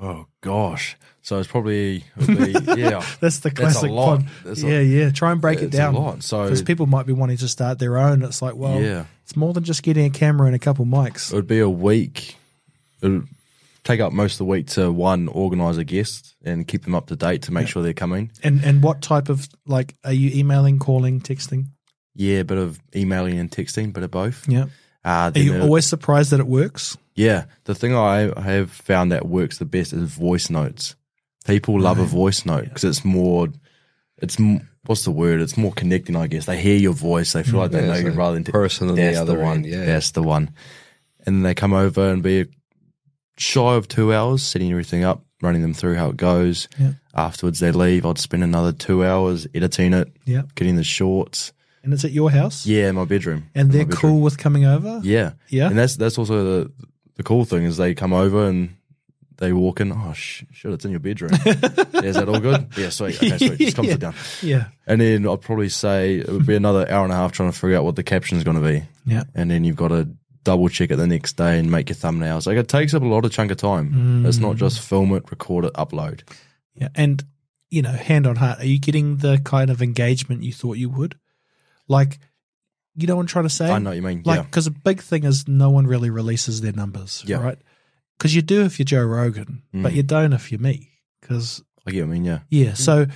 [0.00, 0.96] Oh gosh.
[1.20, 2.35] So it's probably be
[2.76, 3.05] yeah.
[3.20, 4.20] That's the That's a classic lot.
[4.20, 4.28] pod.
[4.44, 5.11] That's a- yeah, yeah.
[5.11, 5.94] Try and break it it's down.
[5.94, 6.22] a lot.
[6.22, 8.22] So Because people might be wanting to start their own.
[8.22, 11.33] It's like, well, yeah, it's more than just getting a camera and a couple mics.
[11.33, 12.37] it would be a week.
[13.02, 13.26] It would
[13.85, 17.09] take up most of the week to one organize a guest and keep them up
[17.09, 18.31] to date to make sure they're coming.
[18.44, 21.66] And and what type of like are you emailing, calling, texting?
[22.14, 24.48] Yeah, a bit of emailing and texting, bit of both.
[24.48, 24.66] Yeah.
[25.04, 26.96] Uh, Are you always surprised that it works?
[27.14, 30.94] Yeah, the thing I have found that works the best is voice notes.
[31.44, 33.48] People love a voice note because it's more,
[34.18, 34.38] it's
[34.86, 35.40] what's the word?
[35.40, 36.46] It's more connecting, I guess.
[36.46, 38.94] They hear your voice, they feel like they Yeah, know you rather than person on
[38.94, 39.56] the other one.
[39.58, 39.84] end, yeah.
[39.84, 40.50] that's the one.
[41.26, 42.46] And then they come over and be
[43.36, 46.68] shy of two hours, setting everything up, running them through how it goes.
[46.78, 46.92] Yeah.
[47.14, 48.06] Afterwards, they leave.
[48.06, 50.42] I'd spend another two hours editing it, Yeah.
[50.54, 51.52] getting the shorts.
[51.84, 52.64] And it's at your house?
[52.66, 53.50] Yeah, in my bedroom.
[53.54, 54.00] And In they're bedroom.
[54.00, 55.00] cool with coming over?
[55.02, 55.32] Yeah.
[55.48, 55.66] Yeah.
[55.68, 56.72] And that's that's also the
[57.16, 58.76] the cool thing is they come over and
[59.38, 59.90] they walk in.
[59.92, 60.72] Oh sh- shit!
[60.72, 61.32] It's in your bedroom.
[61.44, 62.68] yeah, is that all good?
[62.76, 63.16] Yeah, sweet.
[63.16, 63.58] Okay, sweet.
[63.58, 63.90] Just come Yeah.
[63.92, 64.14] sit down.
[64.42, 64.64] Yeah.
[64.86, 67.58] And then I'd probably say it would be another hour and a half trying to
[67.58, 68.84] figure out what the caption's going to be.
[69.04, 69.24] Yeah.
[69.34, 70.08] And then you've got to
[70.44, 72.46] double check it the next day and make your thumbnails.
[72.46, 74.22] Like it takes up a lot of chunk of time.
[74.24, 74.26] Mm.
[74.28, 76.22] It's not just film it, record it, upload.
[76.74, 76.88] Yeah.
[76.94, 77.22] And,
[77.70, 80.88] you know, hand on heart, are you getting the kind of engagement you thought you
[80.90, 81.16] would?
[81.92, 82.18] Like,
[82.96, 83.70] you know what I'm trying to say?
[83.70, 84.22] I know what you mean.
[84.24, 84.42] Like, yeah.
[84.42, 87.37] because a big thing is no one really releases their numbers, Yeah.
[87.42, 87.59] right?
[88.18, 89.96] Because you do if you're Joe Rogan, but Mm.
[89.96, 90.88] you don't if you're me.
[91.20, 92.40] Because I get what I mean, yeah.
[92.50, 92.74] Yeah.
[92.74, 93.07] So,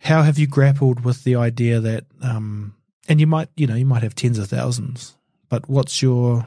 [0.00, 2.74] how have you grappled with the idea that, um,
[3.08, 5.16] and you might, you know, you might have tens of thousands,
[5.48, 6.46] but what's your,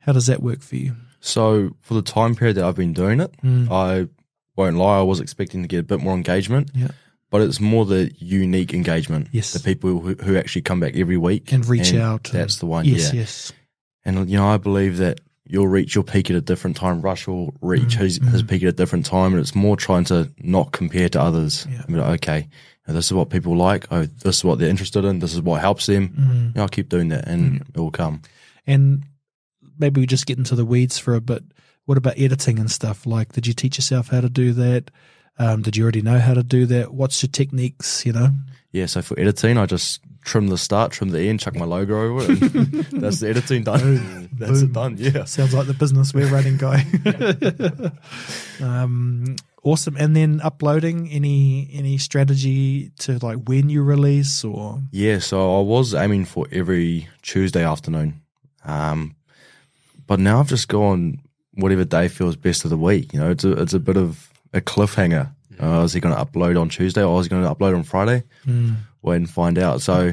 [0.00, 0.96] how does that work for you?
[1.20, 3.70] So for the time period that I've been doing it, Mm.
[3.70, 4.08] I
[4.56, 6.70] won't lie, I was expecting to get a bit more engagement.
[6.74, 6.88] Yeah.
[7.30, 9.28] But it's more the unique engagement.
[9.32, 9.52] Yes.
[9.52, 12.30] The people who, who actually come back every week And reach out.
[12.30, 12.84] and- That's the one.
[12.84, 13.12] Yes.
[13.12, 13.20] yeah.
[13.20, 13.52] Yes.
[14.04, 17.00] And you know, I believe that you'll reach your peak at a different time.
[17.02, 20.04] Rush will reach Mm, his, his peak at a different time, and it's more trying
[20.04, 21.66] to not compare to others.
[21.70, 21.82] Yeah.
[21.86, 22.48] I mean, okay,
[22.86, 23.86] this is what people like.
[23.90, 25.18] Oh, this is what they're interested in.
[25.18, 26.08] This is what helps them.
[26.10, 26.46] Mm.
[26.48, 28.22] You know, I'll keep doing that, and it will come.
[28.66, 29.02] And
[29.78, 31.42] maybe we just get into the weeds for a bit.
[31.86, 33.06] What about editing and stuff?
[33.06, 34.90] Like, did you teach yourself how to do that?
[35.38, 36.94] Um, did you already know how to do that?
[36.94, 38.04] What's your techniques?
[38.06, 38.28] You know,
[38.72, 38.86] Yeah.
[38.86, 42.32] So for editing, I just trim the start, trim the end, chuck my logo over
[42.32, 42.42] it.
[42.42, 42.68] And
[43.02, 44.28] that's the editing done.
[44.32, 44.64] that's Boom.
[44.64, 44.96] it done.
[44.98, 45.24] Yeah.
[45.24, 46.84] sounds like the business we're running, guy.
[48.60, 49.96] um, awesome.
[49.96, 55.62] And then uploading any any strategy to like when you release or Yeah, so I
[55.62, 58.20] was aiming for every Tuesday afternoon.
[58.64, 59.14] Um,
[60.06, 61.20] but now I've just gone
[61.54, 63.12] whatever day feels best of the week.
[63.12, 65.30] You know, it's a, it's a bit of a cliffhanger.
[65.58, 65.64] Hmm.
[65.64, 67.82] Uh, is he going to upload on Tuesday or is he going to upload on
[67.82, 68.24] Friday?
[68.44, 68.74] Hmm.
[69.02, 69.82] Wait and find out.
[69.82, 70.12] So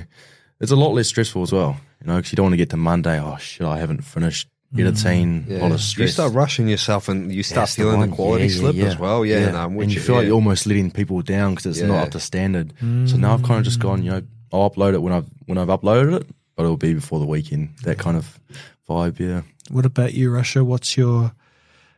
[0.60, 2.70] it's a lot less stressful as well, you know, because you don't want to get
[2.72, 3.20] to Monday.
[3.20, 4.82] Oh, shit, I haven't finished hmm.
[4.82, 5.48] editing.
[5.50, 6.10] A lot of stress.
[6.10, 8.16] You start rushing yourself and you start That's the feeling the, one.
[8.16, 8.86] quality Yeah, yeah, slip yeah.
[8.86, 9.26] as well.
[9.26, 10.20] Yeah, no, and you feel yeah.
[10.20, 11.88] like you're almost letting people down because it's Yeah.
[11.88, 12.74] not up to standard.
[12.80, 15.58] So now I've kind of just gone, you know, I'll upload it when I've when
[15.58, 17.70] I've uploaded it, but it'll be before the weekend.
[17.84, 18.40] That kind of
[18.88, 19.42] vibe, yeah.
[19.72, 20.64] what about you, Russia?
[20.64, 21.34] What's your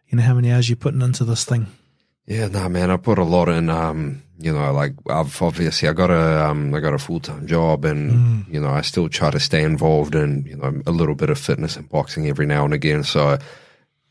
[0.08, 1.68] you know how many hours you're putting into this thing?
[2.28, 3.70] Yeah, no, man, I put a lot in.
[3.70, 7.48] Um, you know, like I've obviously I got a um, I got a full time
[7.48, 11.16] job, and you know, I still try to stay involved in you know a little
[11.16, 13.04] bit of fitness and boxing every now and again.
[13.04, 13.38] So,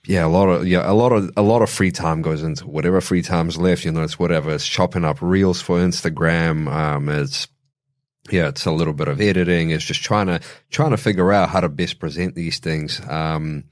[0.07, 2.67] yeah, a lot of yeah, a lot of a lot of free time goes into
[2.67, 3.85] whatever free time's left.
[3.85, 4.55] You know, it's whatever.
[4.55, 6.69] It's chopping up reels for Instagram.
[6.73, 7.49] Um, it's
[8.31, 9.71] yeah, it's a little bit of editing.
[9.71, 13.01] It's just trying to trying to figure out how to best present these things.
[13.07, 13.65] Um,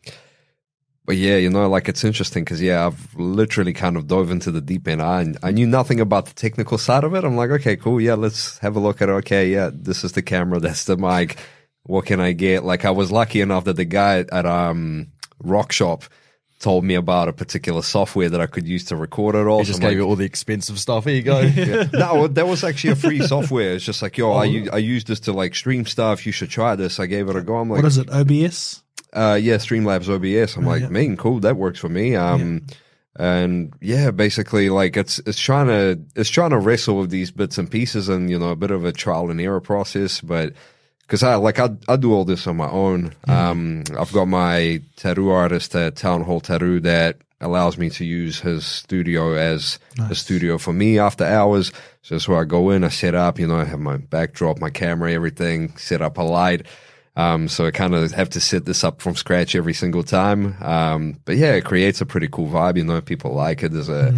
[1.04, 4.50] but yeah, you know, like it's interesting because yeah, I've literally kind of dove into
[4.50, 5.02] the deep end.
[5.02, 7.24] I I knew nothing about the technical side of it.
[7.24, 9.12] I'm like, okay, cool, yeah, let's have a look at it.
[9.12, 11.38] Okay, yeah, this is the camera, that's the mic.
[11.84, 12.64] What can I get?
[12.64, 15.08] Like, I was lucky enough that the guy at um
[15.40, 16.04] Rock Shop
[16.62, 19.58] told me about a particular software that I could use to record it all.
[19.58, 21.04] He just I'm gave like, you all the expensive stuff.
[21.04, 21.40] Here you go.
[21.40, 21.88] yeah.
[21.92, 23.74] No, that was actually a free software.
[23.74, 26.24] It's just like, yo, I use this to like stream stuff.
[26.24, 27.00] You should try this.
[27.00, 27.56] I gave it a go.
[27.56, 28.08] I'm like, what is it?
[28.08, 28.81] OBS?
[29.12, 30.56] Uh, yeah, Streamlabs OBS.
[30.56, 30.88] I'm like, yeah.
[30.88, 32.16] man, cool, that works for me.
[32.16, 32.66] Um,
[33.16, 37.58] and yeah, basically, like it's it's trying to it's trying to wrestle with these bits
[37.58, 40.54] and pieces, and you know, a bit of a trial and error process, but.
[41.00, 43.14] Because I like I I do all this on my own.
[43.28, 48.40] Um, I've got my tattoo artist at Town Hall Tattoo that allows me to use
[48.40, 51.72] his studio as a studio for me after hours.
[52.02, 54.58] So that's where I go in, I set up, you know, I have my backdrop,
[54.58, 56.66] my camera, everything, set up a light.
[57.14, 60.56] Um, so I kind of have to set this up from scratch every single time.
[60.62, 62.76] Um, but yeah, it creates a pretty cool vibe.
[62.78, 63.72] You know, people like it.
[63.72, 64.14] There's a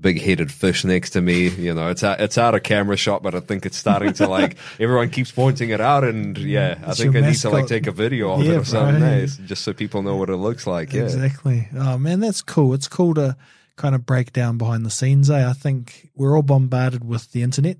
[0.00, 1.48] big headed fish next to me.
[1.48, 4.26] You know, it's out, it's out of camera shot, but I think it's starting to
[4.26, 6.04] like, everyone keeps pointing it out.
[6.04, 8.64] And yeah, I think I need to like take a video of Yeah, it or
[8.64, 9.10] something bro.
[9.10, 10.94] nice, just so people know what it looks like.
[10.94, 11.02] Yeah.
[11.02, 11.68] Exactly.
[11.76, 12.72] Oh man, that's cool.
[12.72, 13.36] It's cool to
[13.76, 15.28] kind of break down behind the scenes.
[15.28, 15.46] Eh?
[15.48, 17.76] I think we're all bombarded with the internet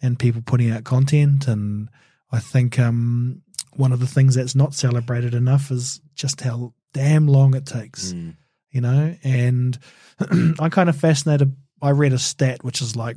[0.00, 1.90] and people putting out content, and
[2.32, 3.42] I think um,
[3.80, 8.12] one of the things that's not celebrated enough is just how damn long it takes.
[8.12, 8.30] Hmm.
[8.70, 9.76] You know, and
[10.30, 11.56] I'm kind of fascinated.
[11.82, 13.16] I read a stat which is like.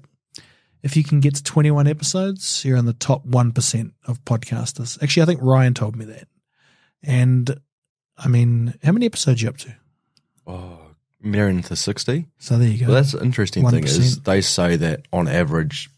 [0.81, 5.01] If you can get to 21 episodes, you're in the top 1% of podcasters.
[5.01, 6.27] Actually, I think Ryan told me that.
[7.01, 7.57] And
[8.17, 9.73] I mean, how many episodes you up to?
[10.47, 10.79] oh,
[11.21, 12.27] nearing to 60.
[12.37, 12.87] So there you go.
[12.87, 15.89] Well, that's the interesting thing is they say that on average,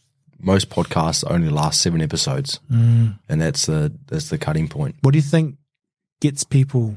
[0.45, 3.19] most podcasts only last seven episodes, Mm.
[3.27, 4.95] and that's the that's the cutting point.
[5.01, 5.57] What do you think
[6.21, 6.95] gets people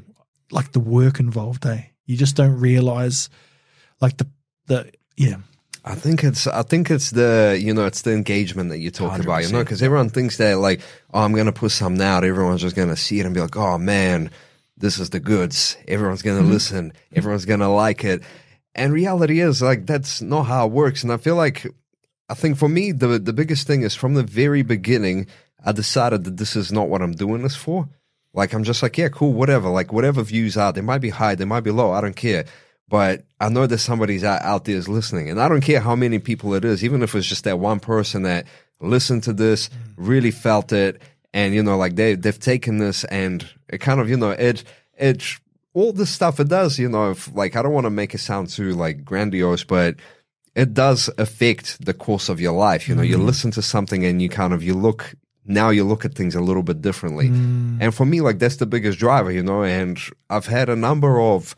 [0.51, 1.67] like the work involved?
[1.67, 1.83] Eh?
[2.07, 3.29] You just don't realize,
[4.01, 4.27] like the
[4.67, 5.37] the yeah.
[5.85, 9.19] I think it's I think it's the you know it's the engagement that you talk
[9.19, 10.81] about you know because everyone thinks that like
[11.15, 13.79] oh I'm gonna put something out everyone's just gonna see it and be like oh
[13.79, 14.31] man
[14.77, 18.23] this is the goods everyone's gonna listen everyone's gonna like it
[18.75, 21.67] and reality is like that's not how it works and I feel like
[22.29, 25.27] I think for me the the biggest thing is from the very beginning
[25.65, 27.89] I decided that this is not what I'm doing this for.
[28.35, 29.69] Like I'm just like yeah cool whatever.
[29.69, 32.45] Like whatever views out they might be high they might be low I don't care.
[32.89, 35.95] But I know that somebody's out, out there is listening, and I don't care how
[35.95, 38.47] many people it is, even if it's just that one person that
[38.81, 39.73] listened to this, mm.
[39.99, 41.03] really felt it,
[41.35, 44.65] and you know, like they they've taken this and it kind of you know it
[44.97, 45.23] it
[45.75, 48.19] all the stuff it does, you know, if, like I don't want to make it
[48.19, 49.97] sound too like grandiose, but
[50.59, 52.89] it does affect the course of your life.
[52.89, 53.25] You know, you mm.
[53.25, 56.41] listen to something and you kind of you look now you look at things a
[56.41, 57.29] little bit differently.
[57.29, 57.79] Mm.
[57.81, 59.63] And for me, like that's the biggest driver, you know.
[59.63, 61.55] And I've had a number of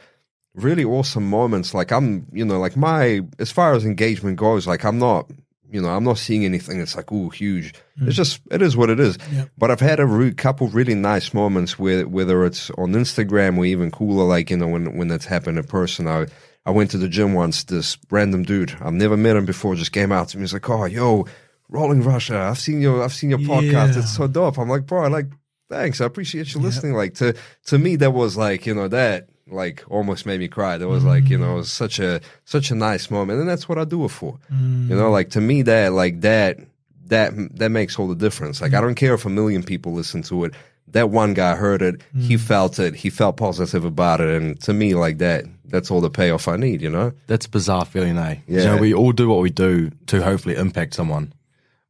[0.54, 1.72] really awesome moments.
[1.72, 5.30] Like I'm, you know, like my as far as engagement goes, like I'm not,
[5.70, 7.72] you know, I'm not seeing anything that's like ooh huge.
[7.96, 8.10] It's mm.
[8.10, 9.16] just it is what it is.
[9.32, 9.48] Yep.
[9.56, 13.64] But I've had a re- couple really nice moments where whether it's on Instagram or
[13.64, 16.06] even cooler, like you know when when that's happened in person.
[16.06, 16.26] I
[16.66, 17.64] I went to the gym once.
[17.64, 20.42] This random dude I've never met him before just came out to me.
[20.42, 21.26] He's like, "Oh, yo,
[21.68, 23.94] Rolling Russia, I've seen your I've seen your podcast.
[23.94, 24.00] Yeah.
[24.00, 25.26] It's so dope." I'm like, "Bro, I like
[25.68, 26.00] thanks.
[26.00, 27.34] I appreciate you listening." Like to
[27.66, 30.78] to me, that was like you know that like almost made me cry.
[30.78, 31.52] That was like you know mm.
[31.52, 34.38] it was such a such a nice moment, and that's what I do it for.
[34.50, 35.12] You know, mm.
[35.12, 36.58] like to me that like that
[37.06, 38.60] that that makes all the difference.
[38.60, 38.82] Like I mm.
[38.82, 40.54] don't care if a million people listen to it.
[40.88, 44.72] That one guy heard it, he felt it, he felt positive about it, and to
[44.72, 46.82] me, like that, that's all the payoff I need.
[46.82, 47.12] You know?
[47.26, 48.36] That's a bizarre feeling, eh?
[48.46, 51.32] You know, we all do what we do to hopefully impact someone.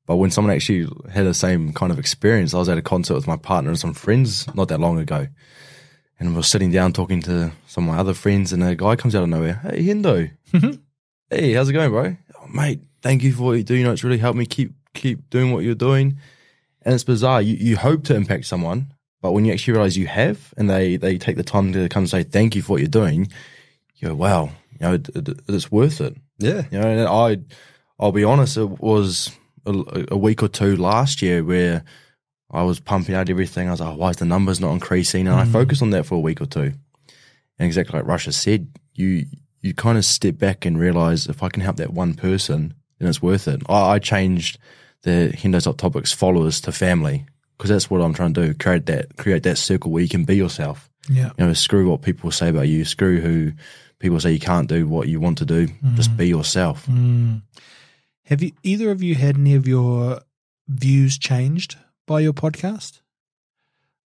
[0.06, 3.14] But when someone actually had the same kind of experience, I was at a concert
[3.14, 5.28] with my partner and some friends not that long ago.
[6.18, 8.96] And we were sitting down talking to some of my other friends, and a guy
[8.96, 9.60] comes out of nowhere.
[9.62, 10.30] Hey, Hendo.
[11.30, 12.16] hey, how's it going, bro?
[12.36, 13.74] Oh, mate, thank you for what you do.
[13.74, 16.18] You know, it's really helped me keep keep doing what you're doing.
[16.82, 17.40] And it's bizarre.
[17.40, 20.96] You, you hope to impact someone, but when you actually realize you have, and they,
[20.96, 23.30] they take the time to come and say thank you for what you're doing,
[24.00, 26.16] you go, wow, you know, it, it, it's worth it.
[26.38, 26.62] Yeah.
[26.70, 27.54] You know, and I,
[27.98, 29.30] I'll be honest, it was
[29.66, 31.84] a, a week or two last year where
[32.50, 33.68] I was pumping out everything.
[33.68, 35.26] I was like, oh, why is the numbers not increasing?
[35.26, 35.52] And I mm.
[35.52, 36.72] focused on that for a week or two.
[37.58, 39.26] And exactly like Russia said, you
[39.62, 43.08] you kind of step back and realize if I can help that one person, then
[43.08, 43.60] it's worth it.
[43.68, 44.58] I, I changed
[45.02, 47.26] the Hendo's Hot Topics followers to family
[47.56, 48.54] because that's what I'm trying to do.
[48.54, 51.32] Create that create that circle where you can be yourself Yeah.
[51.38, 53.52] you know, screw what people say about you, screw who
[54.00, 55.68] people say you can't do what you want to do.
[55.94, 56.86] Just be yourself.
[56.86, 57.42] Mm.
[58.24, 60.20] Have you either of you had any of your
[60.66, 61.76] views changed
[62.06, 63.00] by your podcast?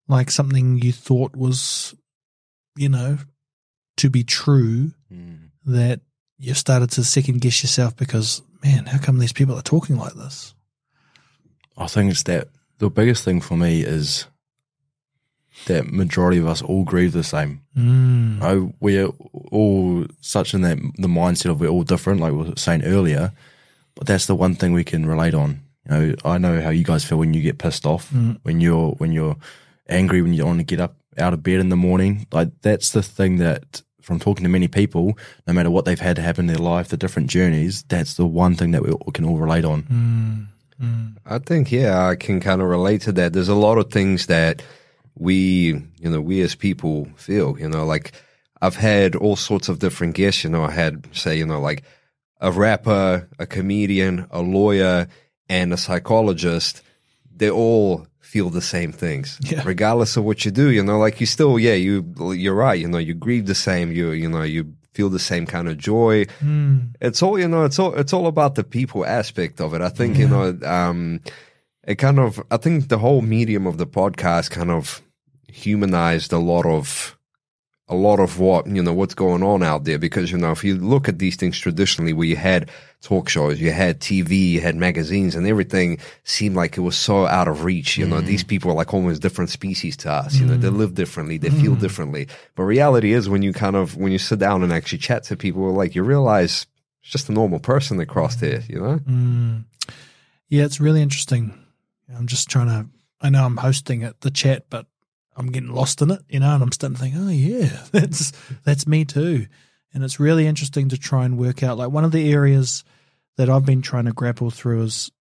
[0.08, 1.96] Like something you thought was,
[2.76, 3.20] you know,
[3.98, 4.92] to be true
[5.66, 6.02] that
[6.38, 10.14] you've started to second guess yourself because, man, how come these people are talking like
[10.14, 10.54] this?
[11.78, 14.26] I think it's that the biggest thing for me is
[15.66, 17.62] that majority of us all grieve the same.
[17.78, 18.40] Mm.
[18.42, 19.10] Oh, we're
[19.52, 23.32] all such in that the mindset of we're all different, like we were saying earlier.
[23.96, 25.62] But that's the one thing we can relate on.
[25.90, 28.40] You know, I know how you guys feel when you get pissed off, mm.
[28.44, 29.38] when you're when you're
[29.88, 32.28] angry, when you don't want to get up out of bed in the morning.
[32.32, 36.18] Like that's the thing that from talking to many people, no matter what they've had
[36.18, 39.26] to happen in their life, the different journeys, that's the one thing that we can
[39.26, 39.84] all relate on.
[39.84, 40.48] Mm.
[40.84, 41.18] Mm.
[41.26, 43.34] I think yeah, I can kind of relate to that.
[43.34, 44.62] There's a lot of things that
[45.16, 47.58] we, you know, we as people feel.
[47.60, 48.12] You know, like
[48.62, 50.44] I've had all sorts of different guests.
[50.44, 51.84] You know, I had say, you know, like
[52.42, 55.08] a rapper, a comedian, a lawyer,
[55.50, 56.82] and a psychologist.
[57.36, 59.62] They all feel the same things, Yeah.
[59.66, 60.70] regardless of what you do.
[60.72, 62.80] You know, like you still, yeah, you you're right.
[62.80, 63.92] You know, you grieve the same.
[63.92, 66.24] You you know, you feel the same kind of joy
[67.02, 69.90] it's all you know it's all it's all about the people aspect of it i
[69.90, 71.20] think you know um
[71.88, 75.02] it kind of i think the whole medium of the podcast kind of
[75.54, 77.18] humanized a lot of
[77.90, 80.00] a lot of what you know what's going on out there.
[80.00, 82.70] Because you know if you look at these things traditionally where you had
[83.02, 87.26] talk shows you had tv you had magazines and everything seemed like it was so
[87.26, 88.22] out of reach you know.
[88.22, 88.48] These mm.
[88.48, 90.56] people are like almost different species to us you know.
[90.56, 90.78] They mm.
[90.78, 91.80] live differently they feel mm.
[91.80, 92.28] differently.
[92.56, 95.38] But reality is when you kind of when you sit down and actually chat to
[95.38, 96.66] people like you realize
[97.02, 99.00] it's just a normal person that crossed here you know?
[99.00, 99.66] Mm.
[100.48, 101.58] Yeah, it's really interesting.
[102.16, 102.88] I'm just trying to.
[103.20, 104.86] I know I'm hosting it, the chat, but
[105.36, 106.54] I'm getting lost in it, you know.
[106.54, 108.32] And I'm starting to think, oh yeah, that's
[108.64, 109.48] that's me too.
[109.94, 111.78] And it's really interesting to try and work out.
[111.78, 112.84] Like one of the areas
[113.38, 115.12] that I've been trying to grapple through is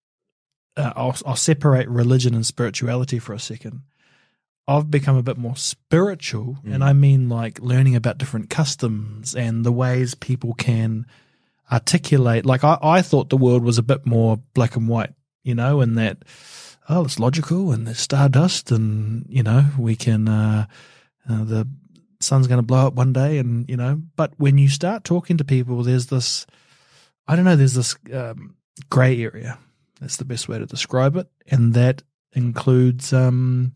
[0.77, 3.83] uh, I'll, I'll separate religion and spirituality for a second.
[4.67, 9.67] I've become a bit more spiritual, and I mean like learning about different customs and
[9.67, 11.05] the ways people can
[11.71, 12.47] articulate.
[12.47, 15.81] Like I, I thought the world was a bit more black and white, you know,
[15.81, 16.19] and that
[16.89, 20.67] oh, it's logical and there's stardust, and you know we can uh,
[21.29, 21.69] uh, the
[22.21, 24.01] sun's going to blow up one day, and you know.
[24.17, 26.47] But when you start talking to people, there's this,
[27.27, 28.57] I don't know, there's this um,
[28.91, 29.59] grey area.
[30.01, 32.03] That's the best way to describe it, and that
[32.33, 33.73] includes um,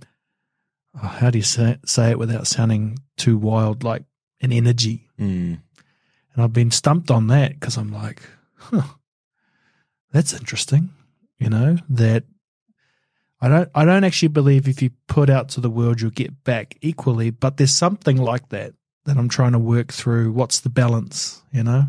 [0.94, 4.04] oh, how do you say say it without sounding too wild, like
[4.40, 5.08] an energy.
[5.18, 5.60] Mm.
[6.34, 8.22] And I've been stumped on that because I'm like,
[8.56, 8.82] huh,
[10.12, 10.90] that's interesting.
[11.38, 12.24] You know, that
[13.40, 16.44] I don't I don't actually believe if you put out to the world you'll get
[16.44, 18.74] back equally, but there's something like that
[19.04, 20.32] that I'm trying to work through.
[20.32, 21.86] What's the balance, you know?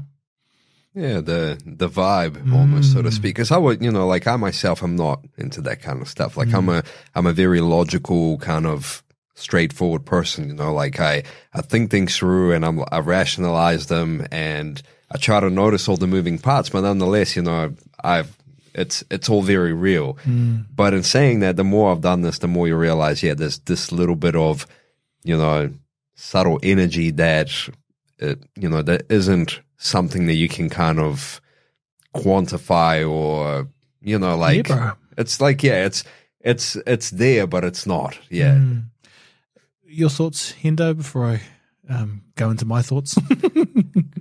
[0.93, 3.13] Yeah, the the vibe almost, so to mm.
[3.13, 3.35] speak.
[3.35, 6.37] Because I would, you know, like I myself, I'm not into that kind of stuff.
[6.37, 6.79] Like I'm mm.
[6.79, 6.83] a
[7.13, 9.03] I'm a very logical kind of
[9.35, 10.47] straightforward person.
[10.47, 11.23] You know, like I
[11.53, 14.81] I think things through and I'm I rationalize them and
[15.11, 16.69] I try to notice all the moving parts.
[16.69, 17.73] But nonetheless, you know,
[18.03, 18.36] I've
[18.77, 20.15] it's it's all very real.
[20.25, 20.65] Mm.
[20.73, 23.59] But in saying that, the more I've done this, the more you realize, yeah, there's
[23.59, 24.67] this little bit of,
[25.23, 25.71] you know,
[26.15, 27.49] subtle energy that
[28.19, 31.41] it, you know that isn't something that you can kind of
[32.15, 33.67] quantify or
[34.01, 34.93] you know like bro.
[35.17, 36.03] it's like yeah it's
[36.39, 38.83] it's it's there but it's not yeah mm.
[39.89, 41.41] Your thoughts, Hendo, before I
[41.89, 43.17] um, go into my thoughts.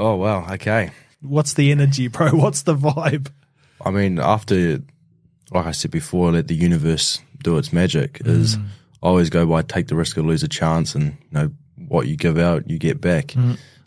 [0.00, 0.92] Oh wow, okay.
[1.20, 2.30] What's the energy, bro?
[2.30, 3.30] What's the vibe?
[3.84, 4.80] I mean, after,
[5.50, 8.20] like I said before, let the universe do its magic.
[8.24, 8.60] Is I
[9.06, 11.50] always go by take the risk or lose a chance, and you know
[11.88, 13.34] what you give out, you get back.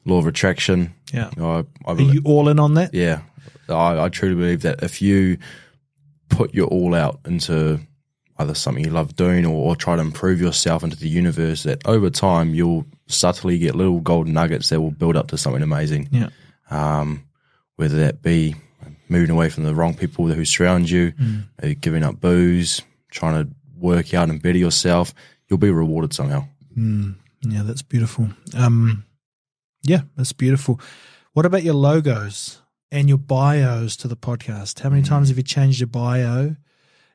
[0.06, 0.94] Law of attraction.
[1.14, 1.30] Yeah.
[1.36, 1.52] You know,
[1.86, 2.94] I, I Are you all in on that?
[2.94, 3.22] yeah,
[3.70, 5.38] I, I truly believe that if you
[6.30, 7.80] put your all out into
[8.40, 11.86] either something you love doing or, or try to improve yourself into the universe, that
[11.88, 16.10] over time you'll subtly get little golden nuggets that will build up to something amazing.
[16.12, 16.30] Yeah.
[16.72, 17.24] um,
[17.76, 18.56] whether that be
[19.10, 21.14] moving away from the wrong people who surround you,
[21.62, 22.82] maybe giving up booze,
[23.12, 25.14] trying to work out and better yourself,
[25.48, 26.46] you'll be rewarded somehow.
[26.76, 28.30] Yeah, that's beautiful.
[28.56, 29.06] Um,
[29.84, 30.80] yeah, that's beautiful.
[31.34, 34.80] What about your logos and your bios to the podcast?
[34.80, 36.56] How many times have you changed your bio?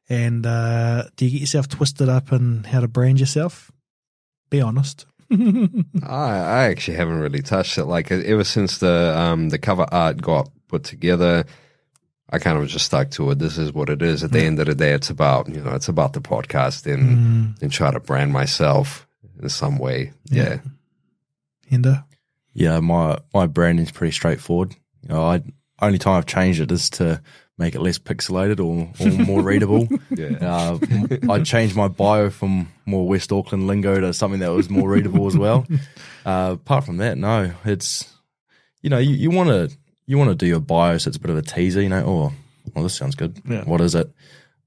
[0.09, 3.71] And uh, do you get yourself twisted up in how to brand yourself?
[4.51, 5.07] Be honest.
[5.31, 7.85] I, I actually haven't really touched it.
[7.85, 11.45] Like ever since the um the cover art got put together,
[12.31, 13.39] I kind of just stuck to it.
[13.39, 14.23] This is what it is.
[14.23, 17.57] At the end of the day, it's about you know it's about the podcast and
[17.61, 19.07] and try to brand myself
[19.41, 20.13] in some way.
[20.27, 20.59] Yeah,
[21.71, 22.05] Hendo?
[22.53, 24.75] Yeah, my my branding's pretty straightforward.
[25.03, 25.43] You know, I
[25.81, 27.23] only time I've changed it is to
[27.57, 29.89] make it less pixelated or, or more readable.
[30.11, 30.39] yeah.
[30.41, 30.79] Uh,
[31.29, 35.27] I changed my bio from more West Auckland lingo to something that was more readable
[35.27, 35.67] as well.
[36.27, 38.13] Uh, apart from that, no, it's
[38.83, 39.75] you know you, you want to
[40.09, 41.83] you want to do your bio so it's a bit of a teaser.
[41.83, 42.33] You know, oh,
[42.75, 43.41] well, this sounds good.
[43.49, 43.63] Yeah.
[43.65, 44.11] What is it?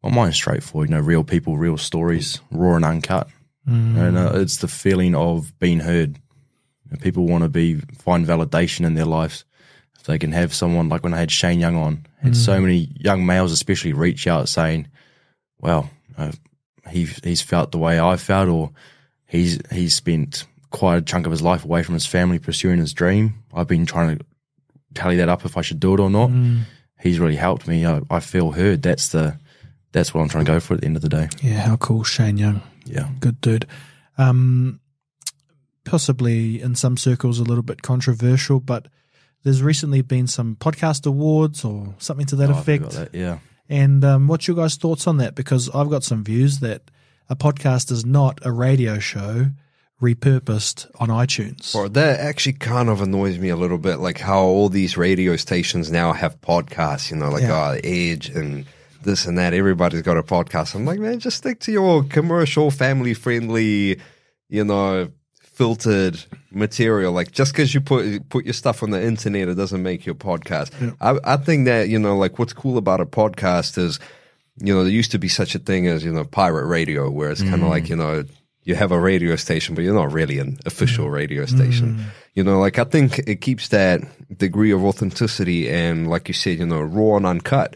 [0.02, 0.90] Well, mine's straightforward.
[0.90, 3.28] You know, real people, real stories, raw and uncut.
[3.98, 6.18] And uh, it's the feeling of being heard.
[6.86, 9.44] You know, people want to be find validation in their lives.
[10.00, 12.92] If they can have someone like when I had Shane Young on, had so many
[13.00, 14.88] young males especially reach out saying,
[15.60, 16.32] "Well, uh,
[16.90, 18.72] he he's felt the way I felt, or
[19.28, 22.94] he's he's spent quite a chunk of his life away from his family pursuing his
[22.94, 23.44] dream.
[23.54, 24.26] I've been trying to
[24.94, 26.32] tally that up if I should do it or not.
[27.00, 27.86] He's really helped me.
[27.86, 28.82] I, I feel heard.
[28.84, 29.38] That's the
[29.92, 31.28] that's what I'm trying to go for at the end of the day.
[31.42, 32.62] Yeah, how cool, Shane Young.
[32.86, 33.10] Yeah.
[33.20, 33.66] Good dude.
[34.18, 34.80] Um,
[35.86, 38.88] possibly in some circles a little bit controversial, but
[39.44, 42.92] there's recently been some podcast awards or something to that Oh, effect.
[42.92, 43.40] that, Yeah.
[43.68, 45.34] And um, what's your guys' thoughts on that?
[45.34, 46.92] Because I've got some views that
[47.30, 49.48] a podcast is not a radio show
[50.02, 51.74] repurposed on iTunes.
[51.76, 55.36] Or that actually kind of annoys me a little bit, like how all these radio
[55.36, 57.56] stations now have podcasts, you know, like Yeah.
[57.58, 58.66] uh, Edge and
[59.04, 59.54] this and that.
[59.54, 60.76] Everybody's got a podcast.
[60.76, 64.00] I'm like, man, just stick to your commercial, family friendly,
[64.50, 65.10] you know,
[65.42, 67.12] filtered material.
[67.14, 70.16] Like just because you put put your stuff on the internet, it doesn't make your
[70.16, 70.96] podcast.
[71.00, 74.00] I, I think that you know, like what's cool about a podcast is,
[74.58, 77.30] you know, there used to be such a thing as you know pirate radio, where
[77.32, 78.24] it's kind of like you know
[78.64, 81.12] you have a radio station, but you're not really an official mm.
[81.12, 81.96] radio station.
[81.96, 82.04] Mm.
[82.36, 84.02] You know, like I think it keeps that
[84.38, 87.76] degree of authenticity and, like you said, you know, raw and uncut.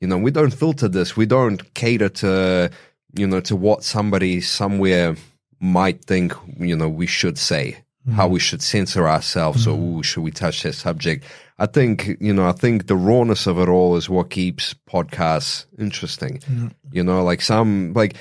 [0.00, 1.16] You know, we don't filter this.
[1.16, 2.70] We don't cater to,
[3.14, 5.16] you know, to what somebody somewhere
[5.60, 7.78] might think, you know, we should say,
[8.08, 8.14] mm.
[8.14, 11.24] how we should censor ourselves or ooh, should we touch that subject.
[11.58, 15.66] I think, you know, I think the rawness of it all is what keeps podcasts
[15.78, 16.40] interesting.
[16.90, 18.16] You know, like some, like,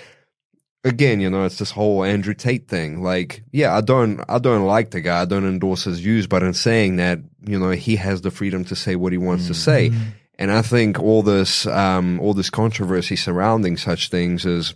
[0.84, 3.04] again, you know, it's this whole Andrew Tate thing.
[3.04, 5.22] Like, yeah, I don't, I don't like the guy.
[5.22, 8.66] I don't endorse his views, but in saying that, you know, he has the freedom
[8.66, 9.92] to say what he wants to say.
[10.38, 14.74] And I think all this, um, all this controversy surrounding such things is,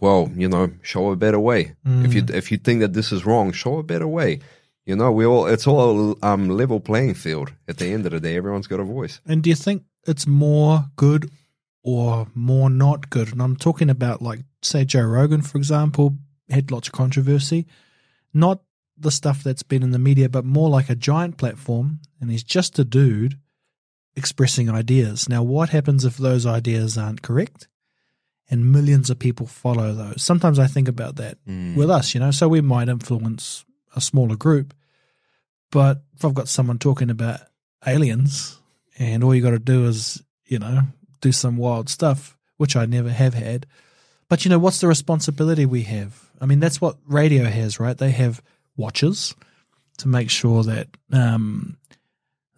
[0.00, 1.74] well, you know, show a better way.
[2.04, 4.40] If you if you think that this is wrong, show a better way.
[4.84, 7.52] You know, we all it's all a um, level playing field.
[7.68, 9.20] At the end of the day, everyone's got a voice.
[9.24, 11.30] And do you think it's more good
[11.84, 13.30] or more not good?
[13.30, 16.16] And I'm talking about, like, say, Joe Rogan, for example,
[16.50, 17.66] had lots of controversy.
[18.32, 18.62] Not
[18.96, 22.42] the stuff that's been in the media, but more like a giant platform, and he's
[22.42, 23.38] just a dude
[24.16, 25.28] expressing ideas.
[25.28, 27.68] Now, what happens if those ideas aren't correct?
[28.50, 30.22] And millions of people follow those.
[30.22, 31.74] Sometimes I think about that mm.
[31.76, 32.30] with us, you know.
[32.30, 33.64] So we might influence
[33.96, 34.74] a smaller group,
[35.70, 37.40] but if I've got someone talking about
[37.86, 38.60] aliens,
[38.98, 40.82] and all you got to do is, you know,
[41.24, 43.66] do some wild stuff, which I never have had.
[44.28, 46.30] But you know, what's the responsibility we have?
[46.40, 47.96] I mean, that's what radio has, right?
[47.96, 48.42] They have
[48.76, 49.34] watchers
[49.98, 51.78] to make sure that um,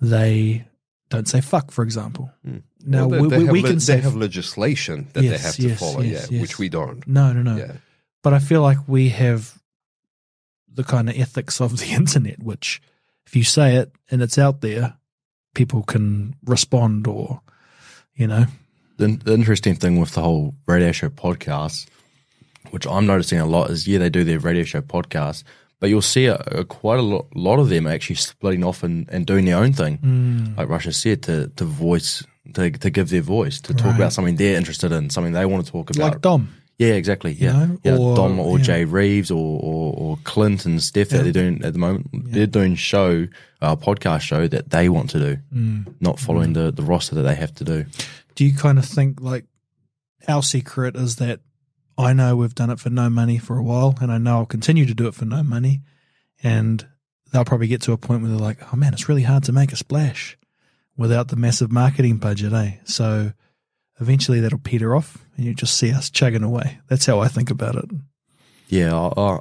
[0.01, 0.65] they
[1.11, 2.33] don't say fuck, for example.
[2.45, 3.11] Now Hmm.
[3.11, 5.69] Well, they, we, they we, we le- can they have legislation that they have to
[5.69, 6.43] yes, follow, yes, yeah, yes.
[6.43, 7.07] which we don't.
[7.07, 7.57] no, no, no.
[7.57, 7.73] Yeah.
[8.23, 9.59] But I feel like we have
[10.73, 12.83] the kind of ethics of the internet, which
[13.27, 14.97] if you say it and it's out there,
[15.55, 17.41] people can respond or,
[18.17, 18.47] you know,
[18.99, 21.87] the, the interesting thing with the whole radio show podcast,
[22.71, 25.43] which I'm noticing a lot, is yeah, they do their radio show podcast,
[25.81, 29.09] but you'll see a, a quite a lot, lot of them actually splitting off and,
[29.11, 29.99] and doing their own thing.
[29.99, 30.57] Mm.
[30.57, 33.97] Like Russia said, to, to voice, to, to give their voice, to talk Right.
[33.97, 36.13] about something they're interested in, something they want to talk about.
[36.13, 36.49] like Dom.
[36.79, 37.33] Yeah, exactly.
[37.33, 37.53] Yeah.
[37.53, 37.97] know, yeah.
[37.97, 38.65] or- Dom or yeah.
[38.65, 41.23] Jay Reeves or, or, or Clint and Steph that Yeah.
[41.23, 42.09] they're doing at the moment.
[42.13, 43.27] They're doing show,
[43.63, 45.95] uh, podcast show that they want to do, Mm.
[46.01, 47.87] not following the, the roster that they have to do.
[48.35, 49.45] Do you kind of think like
[50.29, 51.41] our secret is that
[51.99, 54.47] I know we've done it for no money for a while and I know I'll
[54.47, 55.81] continue to do it for no money.
[56.43, 56.87] And
[57.33, 59.53] they'll probably get to a point where they're like, oh man, it's really hard to
[59.53, 60.37] make a splash
[60.97, 62.73] without the massive marketing budget, eh?
[62.85, 63.33] So
[64.01, 66.79] eventually that'll peter off and you just see us chugging away.
[66.89, 67.91] That's how I think about it.
[68.69, 69.39] Yeah, I, I,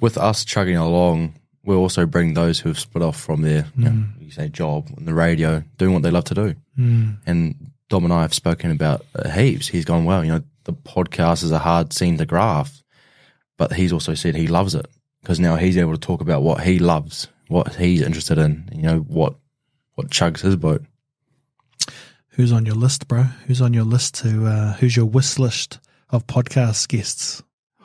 [0.00, 3.84] with us chugging along, we'll also bring those who have split off from their, you,
[3.84, 6.54] know, you say, job on the radio, doing what they love to do.
[6.78, 7.18] Mm.
[7.26, 9.04] And Dom and I have spoken about
[9.34, 9.68] heaps.
[9.68, 12.82] He's gone, well, you know, the podcast is a hard scene to graft,
[13.56, 14.86] but he's also said he loves it
[15.22, 18.82] because now he's able to talk about what he loves, what he's interested in, you
[18.82, 19.34] know, what
[19.94, 20.84] what chugs his boat.
[22.36, 23.22] Who's on your list, bro?
[23.46, 25.78] Who's on your list to, uh, who's your wish list
[26.10, 27.42] of podcast guests?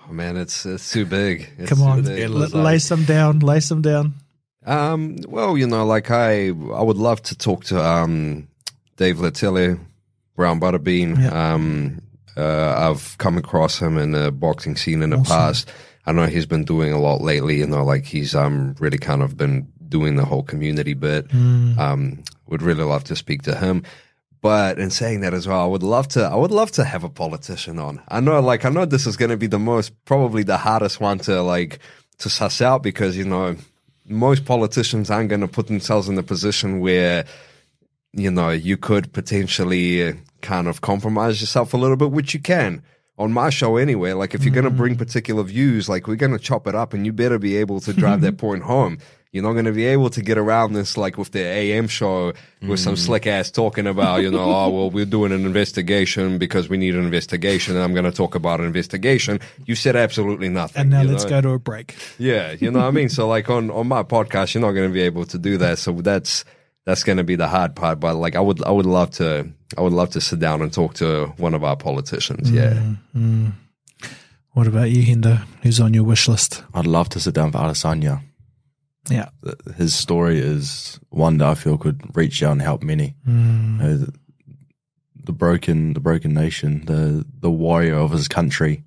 [0.07, 1.49] Oh, man, it's it's too big.
[1.57, 2.23] It's Come on, too big.
[2.23, 2.31] l-
[2.63, 4.15] lay some down, lay some down.
[4.65, 8.47] Um, well, you know, like I, I would love to talk to um,
[8.97, 9.79] Dave Letele,
[10.35, 11.19] Brown Buttabean.
[11.21, 11.53] Yeah.
[11.53, 12.01] Um,
[12.35, 15.37] uh, I've come across him in the boxing scene in the Awesome.
[15.37, 15.71] past.
[16.05, 17.57] I know he's been doing a lot lately.
[17.59, 21.27] You know, like he's um really kind of been doing the whole community bit.
[21.29, 21.77] Mm.
[21.77, 23.83] Um, would really love to speak to him.
[24.41, 26.23] But in saying that as well, I would love to.
[26.23, 28.01] I would love to have a politician on.
[28.07, 31.01] I know, like, I know this is going to be the most, probably the hardest
[31.01, 31.79] one to like
[32.19, 33.57] to suss out because you know
[34.05, 37.25] most politicians aren't going to put themselves in a position where
[38.13, 42.39] you know you could potentially uh, kind of compromise yourself a little bit, which you
[42.39, 42.81] can
[43.17, 44.13] on my show anyway.
[44.13, 46.93] Like, if you're going to bring particular views, like we're going to chop it up,
[46.93, 48.99] and you better be able to drive that point home.
[49.31, 52.33] You're not going to be able to get around this like with the AM show
[52.63, 52.97] with some mm.
[52.97, 56.95] slick ass talking about, you know, oh, well, we're doing an investigation because we need
[56.95, 59.39] an investigation and I'm going to talk about an investigation.
[59.67, 60.81] You said absolutely nothing.
[60.81, 61.29] And now let's know?
[61.29, 61.95] go to a break.
[62.17, 63.09] Yeah, you know what I mean?
[63.09, 65.77] So like on, on my podcast, you're not going to be able to do that.
[65.77, 66.43] So that's,
[66.87, 67.99] that's going to be the hard part.
[67.99, 70.73] But like, I would, I would love to, I would love to sit down and
[70.73, 72.49] talk to one of our politicians.
[72.49, 72.73] Yeah.
[73.15, 73.49] Mm-hmm.
[74.53, 75.45] What about you, Hendo?
[75.61, 76.63] Who's on your wish list?
[76.73, 78.23] I'd love to sit down for Adesanya.
[79.09, 79.29] Yeah.
[79.77, 83.15] His story is one that I feel could reach out and help many.
[83.27, 83.81] Mm.
[83.81, 84.13] Uh, the,
[85.25, 88.83] the broken, the broken nation, the the warrior of his country.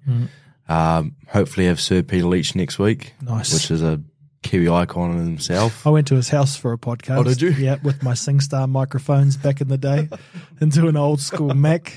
[0.68, 3.52] Um, hopefully, have Sir Peter Leitch next week, Nice.
[3.52, 4.00] which is a
[4.42, 5.86] Kiwi icon in himself.
[5.86, 7.18] I went to his house for a podcast.
[7.18, 7.50] Oh, did you?
[7.50, 10.08] Yeah, with my SingStar microphones back in the day
[10.60, 11.92] into an old school Mac.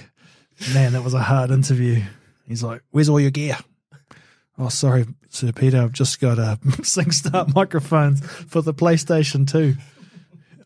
[0.74, 2.02] Man, that was a hard interview.
[2.48, 3.58] He's like, Where's all your gear?
[4.58, 5.82] Oh, sorry, Sir Peter.
[5.82, 9.76] I've just got a SingStar microphones for the PlayStation 2.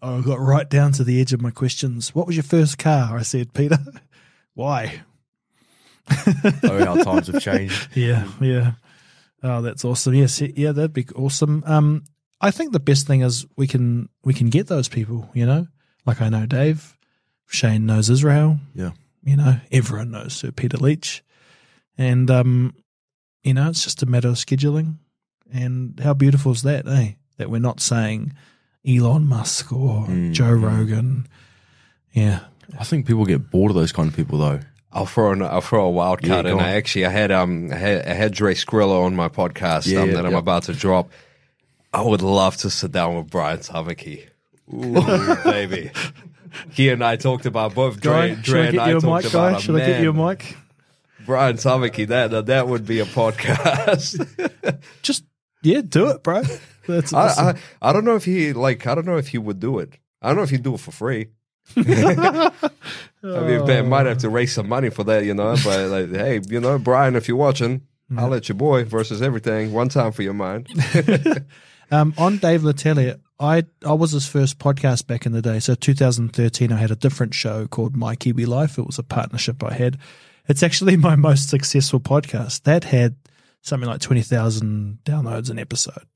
[0.01, 2.13] I got right down to the edge of my questions.
[2.13, 3.17] What was your first car?
[3.17, 3.79] I said, Peter.
[4.53, 5.01] Why?
[6.11, 7.89] oh, how times have changed.
[7.95, 8.73] Yeah, yeah.
[9.41, 10.13] Oh, that's awesome.
[10.13, 11.63] Yes, yeah, that'd be awesome.
[11.65, 12.03] Um,
[12.41, 15.29] I think the best thing is we can we can get those people.
[15.33, 15.67] You know,
[16.05, 16.97] like I know Dave,
[17.47, 18.59] Shane knows Israel.
[18.73, 18.91] Yeah.
[19.23, 21.21] You know, everyone knows Sir Peter Leitch,
[21.97, 22.73] and um,
[23.43, 24.97] you know, it's just a matter of scheduling.
[25.51, 27.13] And how beautiful is that, eh?
[27.37, 28.33] That we're not saying
[28.87, 31.27] Elon Musk or Mm, Joe Rogan.
[32.13, 32.41] Yeah,
[32.79, 34.59] I think people get bored of those kind of people, though.
[34.91, 36.57] I'll throw an, I'll throw a wild card go in.
[36.59, 36.63] on.
[36.63, 39.99] I actually I had um I had, I had Dre Skrilla on my podcast Yeah,
[40.01, 41.11] um, yeah, that I'm about to drop.
[41.93, 44.27] I would love to sit down with Brian Savicki.
[44.73, 45.91] Ooh, baby.
[46.71, 48.99] He and I talked about both Dre, guy, Dre should I and get I a
[48.99, 49.57] talked mic, about guy?
[49.57, 50.57] a Should I get you a mic?
[51.29, 54.17] Brian Savicki, that that would be a podcast.
[55.03, 55.25] Just
[55.61, 56.41] yeah, do it, bro.
[56.87, 57.45] That's I, awesome.
[57.45, 59.93] I I don't know if he like I don't know if he would do it.
[60.23, 61.27] I don't know if he'd do it for free.
[61.77, 62.51] I
[63.21, 65.55] mean, Ben might have to raise some money for that, you know.
[65.63, 67.81] But like, hey, you know, Brian, if you're watching,
[68.17, 70.67] I'll let your boy versus everything one time for your mind.
[71.91, 75.59] Um, on Dave Letele, I I was his first podcast back in the day.
[75.59, 78.77] So 2013, I had a different show called My Kiwi Life.
[78.77, 79.97] It was a partnership I had.
[80.49, 82.63] It's actually my most successful podcast.
[82.63, 83.15] That had
[83.61, 86.07] something like 20,000 downloads an episode.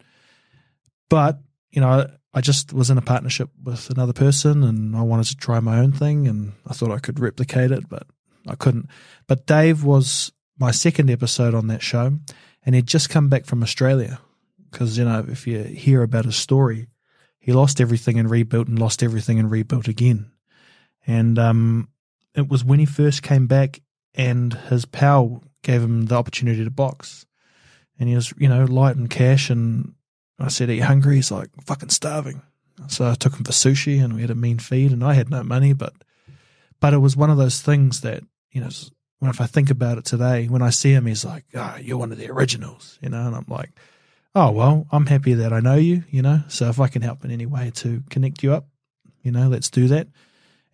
[1.08, 1.40] But,
[1.72, 5.38] you know, I just was in a partnership with another person and I wanted to
[5.38, 8.08] try my own thing and I thought I could replicate it, but
[8.48, 8.90] I couldn't.
[9.28, 12.18] But Dave was my second episode on that show
[12.66, 14.20] and he'd just come back from Australia
[14.72, 16.88] because, you know, if you hear about his story,
[17.40, 20.32] he lost everything and rebuilt and lost everything and rebuilt again.
[21.06, 21.90] And um,
[22.34, 23.82] it was when he first came back
[24.16, 27.26] and his pal gave him the opportunity to box.
[28.00, 29.94] And he was, you know, light and cash and
[30.40, 31.16] I said, Are you hungry?
[31.16, 32.42] He's like, fucking starving.
[32.88, 35.30] So I took him for sushi and we had a mean feed and I had
[35.30, 35.94] no money, but
[36.80, 38.70] but it was one of those things that, you know,
[39.20, 41.98] when if I think about it today, when I see him, he's like, Oh, you're
[41.98, 43.72] one of the originals, you know, and I'm like,
[44.36, 46.42] Oh well, I'm happy that I know you, you know.
[46.48, 48.68] So if I can help in any way to connect you up,
[49.22, 50.08] you know, let's do that.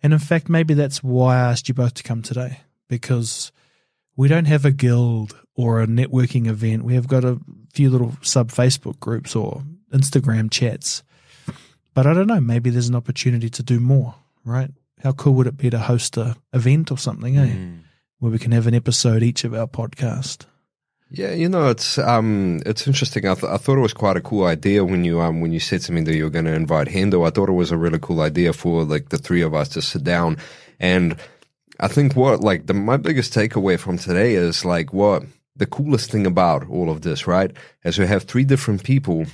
[0.02, 2.60] And in fact, maybe that's why I asked you both to come today,
[2.90, 3.52] because
[4.16, 6.84] we don't have a guild or a networking event.
[6.84, 7.40] We have got a
[7.72, 9.62] few little sub Facebook groups or
[9.92, 11.02] Instagram chats.
[11.94, 14.14] But I don't know, maybe there's an opportunity to do more,
[14.44, 14.70] right?
[15.02, 17.54] How cool would it be to host a event or something, eh?
[18.18, 20.44] Where we can have an episode each of our podcast.
[21.12, 23.26] Yeah, you know, it's um, it's interesting.
[23.26, 25.58] I, th- I thought it was quite a cool idea when you um, when you
[25.58, 27.26] said to me that you were going to invite Hendo.
[27.26, 29.82] I thought it was a really cool idea for like the three of us to
[29.82, 30.36] sit down.
[30.78, 31.16] And
[31.80, 35.24] I think what like the my biggest takeaway from today is like what
[35.56, 37.50] the coolest thing about all of this, right?
[37.84, 39.24] Is we have three different people,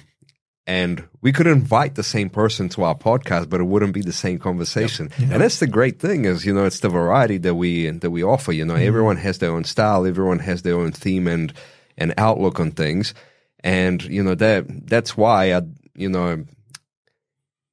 [0.67, 4.13] and we could invite the same person to our podcast, but it wouldn't be the
[4.13, 5.11] same conversation.
[5.19, 8.23] And that's the great thing is, you know, it's the variety that we that we
[8.23, 8.53] offer.
[8.53, 8.87] You know, mm-hmm.
[8.87, 11.53] everyone has their own style, everyone has their own theme and
[11.99, 13.13] and outlook on things,
[13.61, 15.63] and you know that that's why I,
[15.95, 16.45] you know,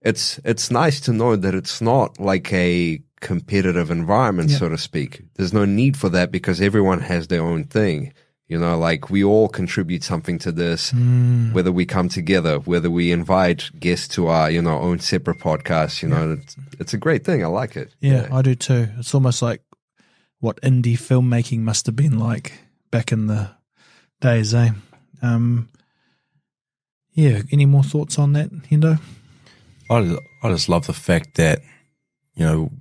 [0.01, 4.57] it's it's nice to know that it's not like a competitive environment, Yeah.
[4.59, 5.24] so to speak.
[5.36, 8.13] There's no need for that because everyone has their own thing.
[8.49, 11.53] You know, like we all contribute something to this, Mm.
[11.53, 16.03] whether we come together, whether we invite guests to our, you know, own separate podcasts,
[16.03, 17.43] you know, it's, it's a great thing.
[17.43, 17.89] I like it.
[18.01, 18.89] Yeah, I do too.
[18.99, 19.61] It's almost like
[20.39, 22.51] what indie filmmaking must have been like
[22.91, 23.49] back in the
[24.19, 24.71] days, eh?
[25.21, 25.69] Um,
[27.13, 27.41] yeah.
[27.51, 28.99] Any more thoughts on that, Hendo?
[29.89, 31.61] I, I just love the fact that,
[32.36, 32.71] you know,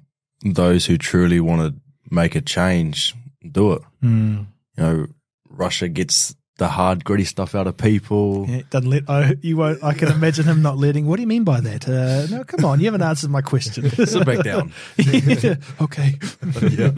[0.42, 1.80] those who truly want to
[2.10, 3.14] make a change
[3.50, 3.82] do it.
[4.02, 4.46] Mm.
[4.76, 5.06] You know,
[5.48, 8.46] Russia gets the hard, gritty stuff out of people.
[8.48, 9.08] Yeah, doesn't let.
[9.08, 9.82] I, you won't.
[9.82, 11.06] I can imagine him not letting.
[11.06, 11.88] What do you mean by that?
[11.88, 12.78] Uh, no, come on.
[12.80, 13.88] You haven't answered my question.
[14.06, 14.72] Sit back down.
[14.96, 16.14] Yeah, Okay.
[16.70, 16.92] yeah.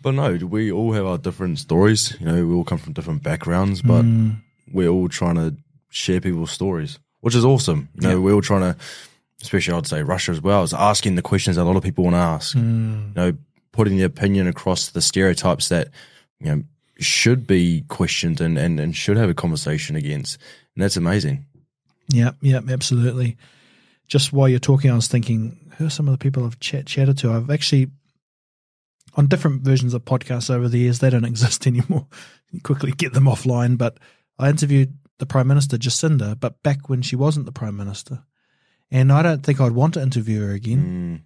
[0.00, 2.16] But no, we all have our different stories.
[2.18, 4.36] You know, we all come from different backgrounds, but Mm.
[4.72, 5.56] we're all trying to
[5.90, 7.88] share people's stories, which is awesome.
[8.00, 8.76] You know, we're all trying to,
[9.42, 12.04] especially I'd say Russia as well, is asking the questions that a lot of people
[12.04, 12.56] want to ask.
[12.56, 13.08] Mm.
[13.08, 13.36] You know,
[13.72, 15.88] putting the opinion across the stereotypes that,
[16.40, 16.62] you know,
[16.98, 20.38] should be questioned and, and, and should have a conversation against.
[20.74, 21.46] And that's amazing.
[22.08, 23.36] Yeah, yeah, absolutely.
[24.06, 26.86] Just while you're talking, I was thinking, who are some of the people I've chat,
[26.86, 27.32] chatted to?
[27.32, 27.90] I've actually,
[29.16, 32.06] on different versions of podcasts over the years, they don't exist anymore.
[32.50, 33.78] You quickly get them offline.
[33.78, 33.98] But
[34.38, 38.22] I interviewed the Prime Minister, Jacinda, but back when she wasn't the Prime Minister.
[38.92, 41.22] And I don't think I'd want to interview her again Mm,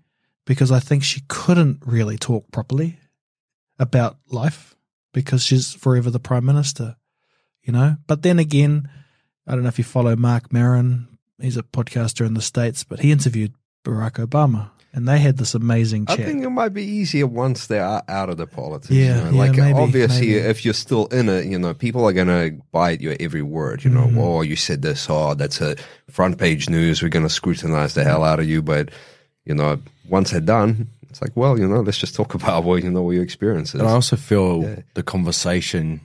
[0.46, 3.00] because I think she couldn't really talk properly
[3.76, 4.76] about life
[5.12, 6.96] because she's forever the prime minister,
[7.64, 7.96] you know.
[8.06, 8.88] But then again,
[9.46, 11.18] I don't know if you follow Marc Maron.
[11.40, 13.54] He's a podcaster in the states, but he interviewed
[13.84, 17.78] Barack Obama, and they had this amazing I think it might be easier once they
[17.78, 18.90] are out of the politics.
[18.90, 19.30] Yeah, you know?
[19.30, 20.38] yeah, like maybe, obviously, maybe.
[20.38, 23.84] if you're still in it, you know, people are gonna bite your every word.
[23.84, 24.16] You know, Mhm.
[24.18, 25.07] oh, you said this.
[25.09, 25.76] Oh, that's a
[26.11, 27.03] front page news.
[27.03, 28.62] We're gonna scrutinize the hell out of you.
[28.62, 28.90] But
[29.44, 29.78] you know,
[30.09, 33.03] once they're done, it's like, well, you know, let's just talk about what you know
[33.03, 33.80] what your experience is.
[33.80, 34.76] And I also feel Yeah.
[34.94, 36.01] the conversation,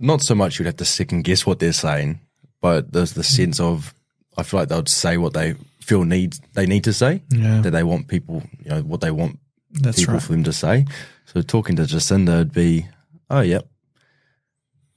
[0.00, 2.20] not so much you'd have to second guess what they're saying,
[2.62, 3.92] but there's the sense of,
[4.38, 5.54] I feel like they'll say what they
[5.90, 9.10] feel needs they need to say, yeah, that they want people, you know, what they
[9.10, 9.40] want
[9.72, 10.22] that's people right.
[10.22, 10.86] for them to say.
[11.26, 12.86] So talking to Jacinda would be,
[13.28, 13.66] oh, yep.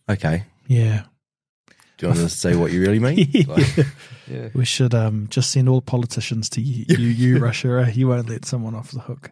[0.07, 0.43] Okay.
[0.67, 1.03] Yeah,
[1.97, 3.27] Do you want to say what you really mean?
[3.47, 3.87] Like,
[4.27, 4.49] yeah.
[4.53, 7.85] we should um, just send all politicians to you, you, you Russia.
[7.87, 7.91] eh?
[7.93, 9.31] You won't let someone off the hook.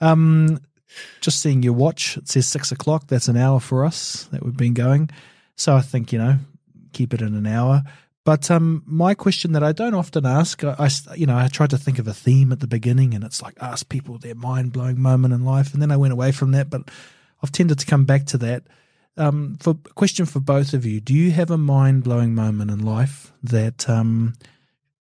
[0.00, 0.60] Um,
[1.20, 3.08] just seeing your watch, it says six o'clock.
[3.08, 5.10] That's an hour for us that we've been going.
[5.56, 6.36] So I think you know,
[6.92, 7.82] keep it in an hour.
[8.26, 11.70] But um, my question that I don't often ask, I, I you know, I tried
[11.70, 14.72] to think of a theme at the beginning, and it's like ask people their mind
[14.72, 16.68] blowing moment in life, and then I went away from that.
[16.68, 16.82] But
[17.40, 18.64] I've tended to come back to that.
[19.16, 22.84] um, for question for both of you: Do you have a mind blowing moment in
[22.84, 24.34] life that um,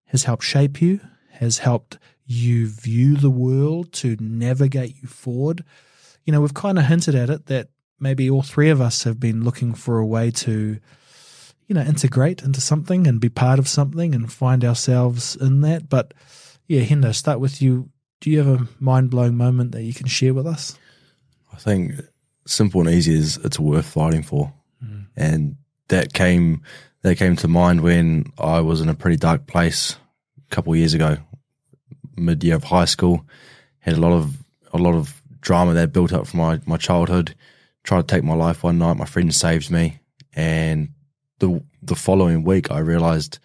[0.05, 0.99] has helped shape you,
[1.31, 1.97] has helped
[2.27, 5.63] you view the world to navigate you forward?
[6.25, 7.69] You know, we've kind of hinted at it that
[7.99, 10.79] maybe all three of us have been looking for a way to,
[11.67, 15.89] you know, integrate into something and be part of something and find ourselves in that.
[15.89, 16.13] But
[16.67, 17.89] yeah, Hendo, start with you.
[18.21, 20.77] Do you have a mind blowing moment that you can share with us?
[21.53, 21.93] I think
[22.47, 24.53] simple and easy is it's worth fighting for,
[24.83, 25.05] mm.
[25.15, 25.55] and
[25.87, 26.61] that came
[27.01, 29.95] that came to mind when I was in a pretty dark place
[30.51, 31.17] a couple of years ago,
[32.17, 33.25] mid year of high school.
[33.79, 34.35] Had a lot of
[34.73, 37.35] a lot of drama that built up from my my childhood.
[37.83, 38.97] Tried to take my life one night.
[38.97, 39.99] My friend saved me,
[40.33, 40.89] and
[41.39, 43.39] the the following week I realized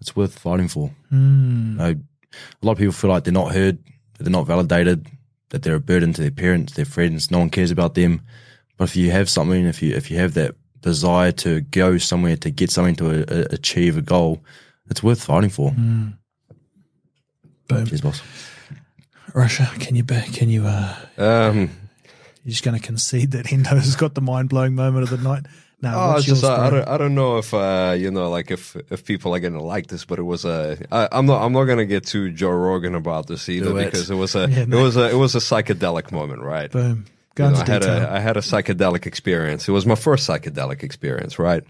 [0.00, 0.90] it's worth fighting for.
[1.12, 1.76] Mm.
[1.76, 3.78] know, a lot of people feel like they're not heard,
[4.14, 5.06] that they're not validated,
[5.50, 7.30] that they're a burden to their parents, their friends.
[7.30, 8.20] No one cares about them.
[8.76, 12.36] But if you have something, if you if you have that desire to go somewhere
[12.36, 14.42] to get something to a, a, achieve a goal,
[14.90, 15.70] it's worth fighting for.
[15.70, 16.18] Boom.
[17.68, 18.22] Cheers, boss.
[19.34, 21.70] Russia, can you be, can you uh, Um,
[22.44, 25.46] you're just going to concede that Hendo's got the mind blowing moment of the night?
[25.82, 28.50] No, Oh, it's just I, I don't I don't know if uh you know like
[28.50, 31.52] if if people are gonna like this, but it was a I, I'm not I'm
[31.52, 33.84] not gonna get too Joe Rogan about this either it.
[33.84, 36.70] because it was a Yeah, it was a it was a psychedelic moment, right?
[36.70, 37.04] Boom.
[37.36, 38.04] You know, I had detail.
[38.04, 39.68] a I had a psychedelic experience.
[39.68, 41.64] It was my first psychedelic experience, right?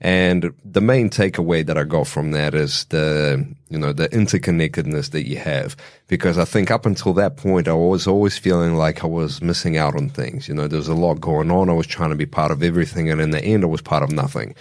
[0.00, 5.10] And the main takeaway that I got from that is the you know the interconnectedness
[5.10, 5.76] that you have.
[6.06, 9.76] Because I think up until that point, I was always feeling like I was missing
[9.76, 10.46] out on things.
[10.46, 11.68] You know, there was a lot going on.
[11.68, 14.04] I was trying to be part of everything, and in the end, I was part
[14.04, 14.54] of nothing.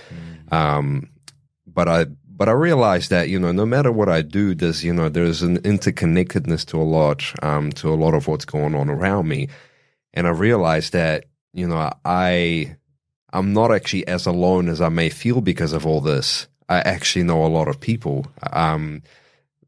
[0.52, 1.08] Um,
[1.68, 2.06] but I
[2.38, 5.44] but I realized that you know no matter what I do, there's you know there's
[5.44, 9.50] an interconnectedness to a lot um, to a lot of what's going on around me,
[10.16, 12.76] and I realized that you know I
[13.34, 16.48] I'm not actually as alone as I may feel because of all this.
[16.70, 18.28] I actually know a lot of people.
[18.52, 19.04] Um,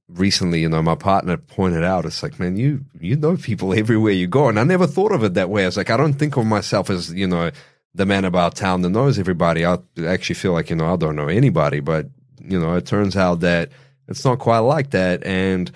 [0.08, 4.14] recently, you know, my partner pointed out, it's like, man, you you know people everywhere
[4.14, 5.64] you go, and I never thought of it that way.
[5.64, 7.52] I was like, I don't think of myself as you know
[7.96, 9.66] the man about town that knows everybody.
[9.66, 12.08] I actually feel like you know I don't know anybody, but
[12.42, 13.70] you know, it turns out that
[14.08, 15.24] it's not quite like that.
[15.24, 15.72] And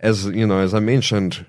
[0.00, 1.46] as you know, as I mentioned,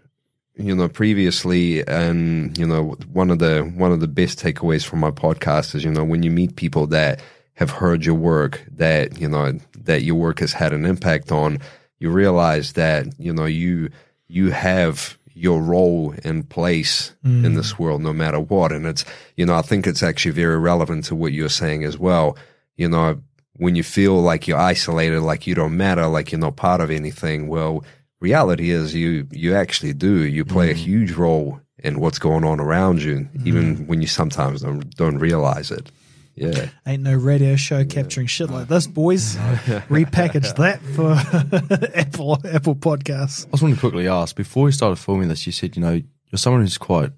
[0.56, 5.00] you know, previously, and you know, one of the one of the best takeaways from
[5.00, 7.22] my podcast is you know when you meet people that
[7.54, 11.60] have heard your work, that you know that your work has had an impact on,
[12.00, 13.90] you realize that you know you
[14.28, 17.80] you have your role and place in this mm.
[17.80, 18.72] world no matter what.
[18.72, 19.06] And it's
[19.38, 22.38] you know i think it's actually very relevant to what you're saying as well.
[22.76, 23.22] You know
[23.58, 26.90] when you feel like you're isolated like you don't matter like you're not part of
[26.90, 27.84] anything well
[28.22, 32.60] reality is you you actually do you play a huge role in what's going on
[32.60, 35.92] around you even when you sometimes don't, don't realize it
[36.36, 39.36] yeah Ain't no radio show capturing shit like this, boys.
[39.90, 41.12] Repackage that for
[41.98, 43.46] Apple Apple Podcasts.
[43.48, 46.02] I was want to quickly ask before we started filming this, you said, you know,
[46.32, 47.12] you're someone who's quite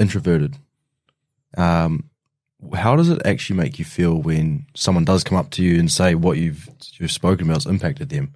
[0.00, 0.56] introverted.
[1.56, 2.08] Um,
[2.74, 5.90] how does it actually make you feel when someone does come up to you and
[5.92, 8.34] say what you've you've spoken about has impacted them?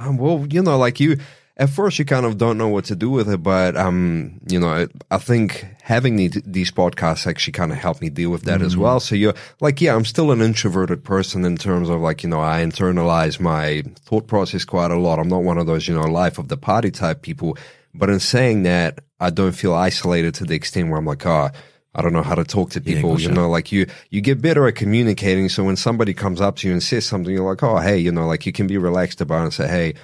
[0.00, 1.18] Um, well, you know, like you,
[1.58, 4.58] at first you kind of don't know what to do with it, but um, you
[4.58, 8.62] know, I think having the, these podcasts actually kind of helped me deal with that
[8.62, 8.98] as well.
[8.98, 12.40] So you're like, yeah, I'm still an introverted person in terms of like, you know,
[12.40, 15.18] I internalize my thought process quite a lot.
[15.18, 17.58] I'm not one of those, you know, life of the party type people.
[17.92, 21.50] But in saying that, I don't feel isolated to the extent where I'm like, oh,
[21.94, 23.20] I don't know how to talk to people.
[23.20, 23.40] You gotcha.
[23.40, 25.48] know, like you, you get better at communicating.
[25.48, 28.12] So when somebody comes up to you and says something, you're like, oh, hey, you
[28.12, 29.94] know, like you can be relaxed about it and say, hey,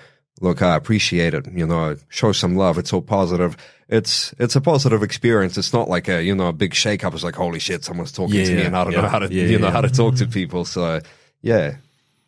[0.40, 1.46] look, I appreciate it.
[1.52, 2.78] You know, show some love.
[2.78, 3.56] It's all positive.
[3.88, 5.56] It's it's a positive experience.
[5.56, 7.14] It's not like a you know a big shake up.
[7.14, 9.32] It's like holy shit, someone's talking to me, and I don't yeah, know how to
[9.32, 9.72] yeah, you know yeah.
[9.72, 10.64] how to talk to people.
[10.64, 11.00] So
[11.40, 11.76] yeah,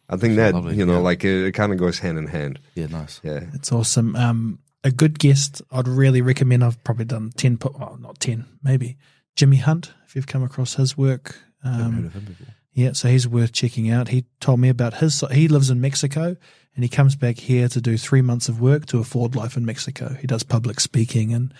[0.08, 0.98] I think that lovely, you know yeah.
[0.98, 2.60] like it, it kind of goes hand in hand.
[2.76, 3.20] Yeah, nice.
[3.24, 3.40] Yeah.
[3.54, 4.14] It's awesome.
[4.14, 6.64] Um, a good guest I'd really recommend.
[6.64, 8.96] I've probably done 10, po- well, not 10, maybe.
[9.38, 11.38] Jimmy Hunt, if you've come across his work.
[11.62, 12.10] Um,
[12.72, 14.08] yeah, so he's worth checking out.
[14.08, 16.36] He told me about his, he lives in Mexico
[16.74, 19.64] and he comes back here to do three months of work to afford life in
[19.64, 20.16] Mexico.
[20.20, 21.54] He does public speaking and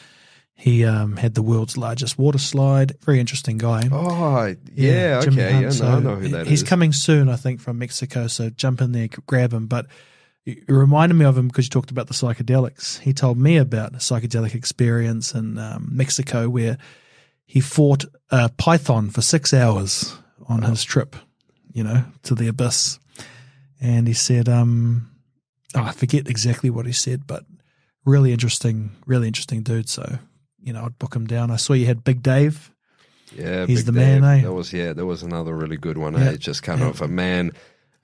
[0.56, 2.96] he um, had the world's largest water slide.
[3.04, 3.88] Very interesting guy.
[3.92, 5.62] Oh yeah, Jimmy okay, Hunt.
[5.62, 6.48] yeah, So I know who that is.
[6.48, 8.26] he's coming soon, I think, from Mexico.
[8.26, 9.68] So jump in there, grab him.
[9.68, 9.86] But
[10.44, 12.98] it reminded me of him because you talked about the psychedelics.
[12.98, 16.76] He told me about a psychedelic experience in um, Mexico where
[17.48, 20.14] he fought a python for six hours
[20.48, 21.16] on his trip,
[21.72, 22.98] you know, to the abyss.
[23.80, 25.10] And he said, um,
[25.74, 27.44] oh, I forget exactly what he said, but
[28.04, 29.88] really interesting, really interesting dude.
[29.88, 30.18] So,
[30.62, 31.50] you know, I'd book him down.
[31.50, 32.70] I saw you had Big Dave
[33.34, 34.42] Yeah, He's Big the man, eh?
[34.42, 36.12] That was yeah, that was another really good one.
[36.12, 36.36] Yeah, Eh?
[36.36, 36.88] Just kind yeah.
[36.88, 37.52] of a man,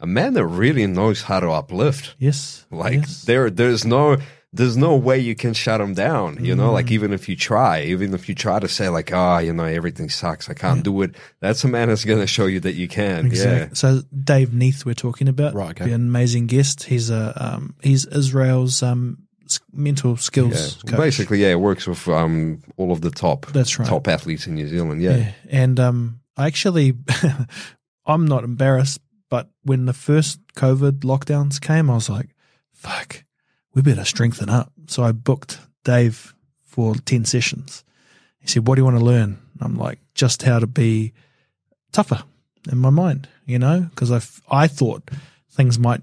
[0.01, 2.15] a man that really knows how to uplift.
[2.19, 2.65] Yes.
[2.71, 3.25] Like yes.
[3.25, 4.17] there, there's no,
[4.55, 6.45] there's no way you can shut them down.
[6.45, 6.73] You know, Mm.
[6.75, 9.65] like even if you try, even if you try to say like, ah, you know,
[9.65, 11.17] everything sucks, I can't do it.
[11.41, 13.27] That's a man that's going to show you that you can.
[13.27, 13.75] Exactly.
[13.75, 15.87] So Dave Neath, we're talking about, Right, okay.
[15.87, 16.85] Be an amazing guest.
[16.85, 19.19] He's a um, he's Israel's um,
[19.73, 20.91] mental skills yeah.
[20.93, 21.01] coach.
[21.01, 23.89] Basically, yeah, it works with um all of the top, That's right.
[23.89, 25.03] top athletes in New Zealand.
[25.03, 25.33] Yeah, Yeah.
[25.51, 26.95] And um, I actually,
[28.07, 29.01] I'm not embarrassed,
[29.31, 32.29] but when the first COVID lockdowns came, I was like,
[32.73, 33.24] fuck,
[33.75, 34.73] we better strengthen up.
[34.87, 37.85] So I booked Dave for 10 sessions.
[38.39, 39.39] He said, What do you want to learn?
[39.61, 41.13] I'm like, Just how to be
[41.93, 42.23] tougher
[42.71, 44.21] in my mind, you know, because I,
[44.51, 45.11] I thought
[45.51, 46.03] things might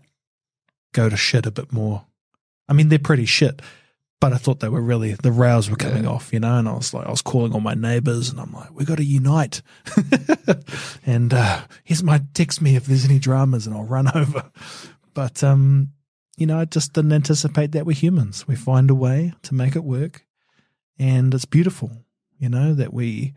[0.94, 2.06] go to shit a bit more.
[2.68, 3.62] I mean, they're pretty shit,
[4.20, 6.74] but I thought they were really, the rails were coming off, you know, and I
[6.74, 9.62] was like, I was calling all my neighbors and I'm like, we got to unite.
[11.06, 14.52] and uh, here's my text me if there's any dramas and I'll run over.
[15.14, 15.90] But, um,
[16.42, 18.48] you know, I just didn't anticipate that we're humans.
[18.48, 20.26] We find a way to make it work.
[20.98, 21.92] And it's beautiful,
[22.40, 23.36] you know, that we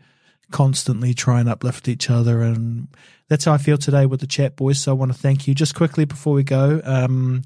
[0.49, 2.41] constantly try and uplift each other.
[2.41, 2.87] And
[3.29, 4.81] that's how I feel today with the chat, boys.
[4.81, 5.53] So I want to thank you.
[5.53, 7.43] Just quickly before we go, um,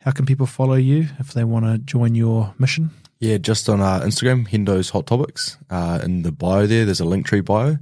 [0.00, 2.88] how can people follow you if they want to join your mission?
[3.20, 5.58] Yeah, just on uh, Instagram, Hendo's Hot Topics.
[5.68, 7.76] Uh, in the bio there, there's a Linktree bio.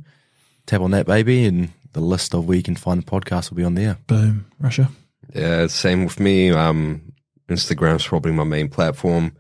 [0.67, 3.59] Tap on that, baby, and the list of where you can find the podcast will
[3.59, 3.99] be on there.
[4.09, 4.91] Boom, Russia.
[5.33, 6.51] Yeah, same with me.
[6.51, 7.12] Um,
[7.49, 9.33] Instagram's probably my main platform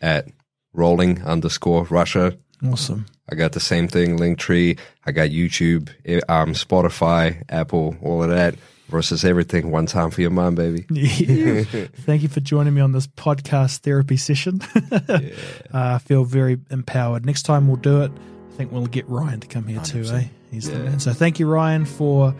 [0.00, 0.28] at
[0.72, 2.36] rolling underscore Russia.
[2.64, 3.06] Awesome.
[3.30, 4.78] I got the same thing, Linktree.
[5.06, 8.56] I got YouTube, eh, um, Spotify, Apple, all of that.
[8.88, 10.84] Versus everything, one time for your mind, baby.
[10.90, 11.64] Yeah.
[12.04, 14.60] Thank you for joining me on this podcast therapy session.
[15.08, 15.30] uh,
[15.72, 17.24] I feel very empowered.
[17.24, 18.12] Next time we'll do it.
[18.52, 20.24] I think we'll get Ryan to come here too, eh?
[20.50, 21.00] He's the man.
[21.00, 22.34] So thank you, Ryan, for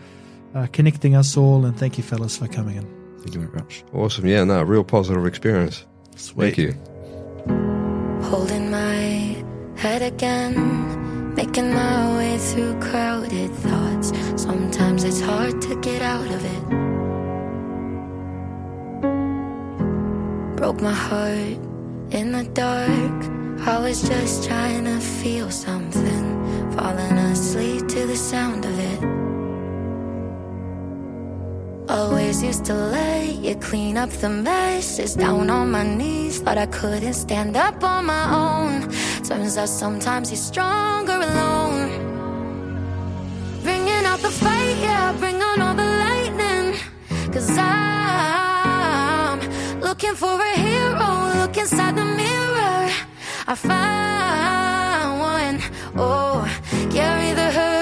[0.53, 3.04] uh, connecting us all, and thank you, fellas, for coming in.
[3.25, 3.83] Thank you very much.
[3.91, 4.27] Awesome.
[4.27, 5.83] Yeah, no, real positive experience.
[6.15, 6.55] Sweet.
[6.55, 6.73] Thank you.
[8.29, 9.43] Holding my
[9.75, 14.13] head again, making my way through crowded thoughts.
[14.35, 16.63] Sometimes it's hard to get out of it.
[20.55, 21.57] Broke my heart
[22.11, 23.67] in the dark.
[23.67, 29.14] I was just trying to feel something, falling asleep to the sound of it.
[31.87, 36.39] Always used to lay you clean up the messes down on my knees.
[36.41, 38.89] Thought I couldn't stand up on my own.
[39.23, 41.89] Turns out sometimes you're stronger alone.
[43.61, 46.79] Bringing out the fight, yeah, bring on all the lightning.
[47.31, 49.39] Cause I'm
[49.79, 51.39] looking for a hero.
[51.39, 52.89] Look inside the mirror.
[53.47, 55.61] I find one.
[55.97, 56.47] Oh,
[56.89, 57.74] carry the hurt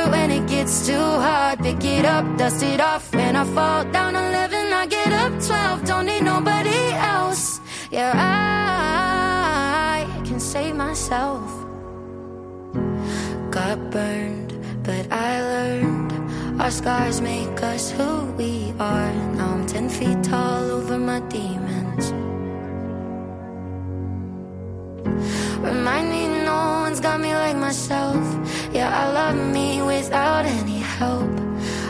[0.64, 1.60] when it gets too hard.
[1.60, 3.14] Pick it up, dust it off.
[3.14, 5.86] When I fall down 11, I get up 12.
[5.86, 7.60] Don't need nobody else.
[7.92, 11.44] Yeah, I can save myself.
[13.52, 14.54] Got burned,
[14.84, 16.12] but I learned.
[16.62, 19.14] Our scars make us who we are.
[19.36, 22.12] Now I'm 10 feet tall over my demons.
[25.60, 28.24] Remind me no one's got me like myself.
[28.74, 31.30] Yeah, I love me without any help.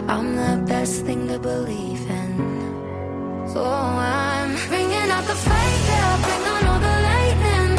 [0.09, 3.47] I'm the best thing to believe in.
[3.47, 7.77] So I'm bringing out the yeah, bring on all the lightning.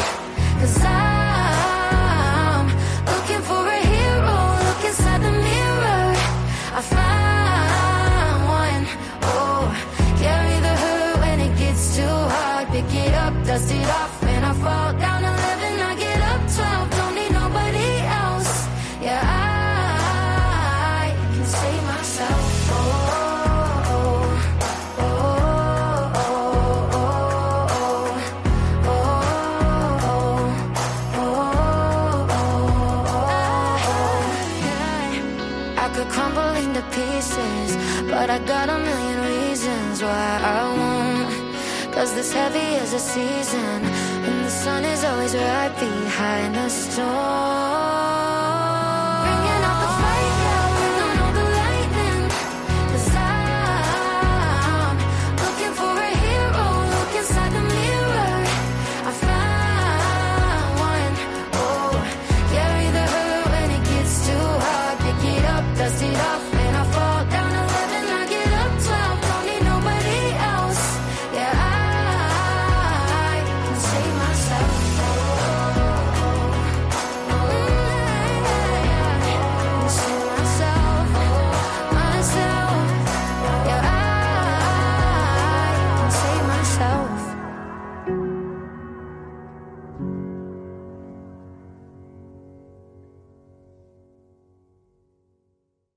[0.59, 1.04] Cause I'm
[42.25, 43.85] This heavy as a season,
[44.25, 47.64] and the sun is always right behind the storm.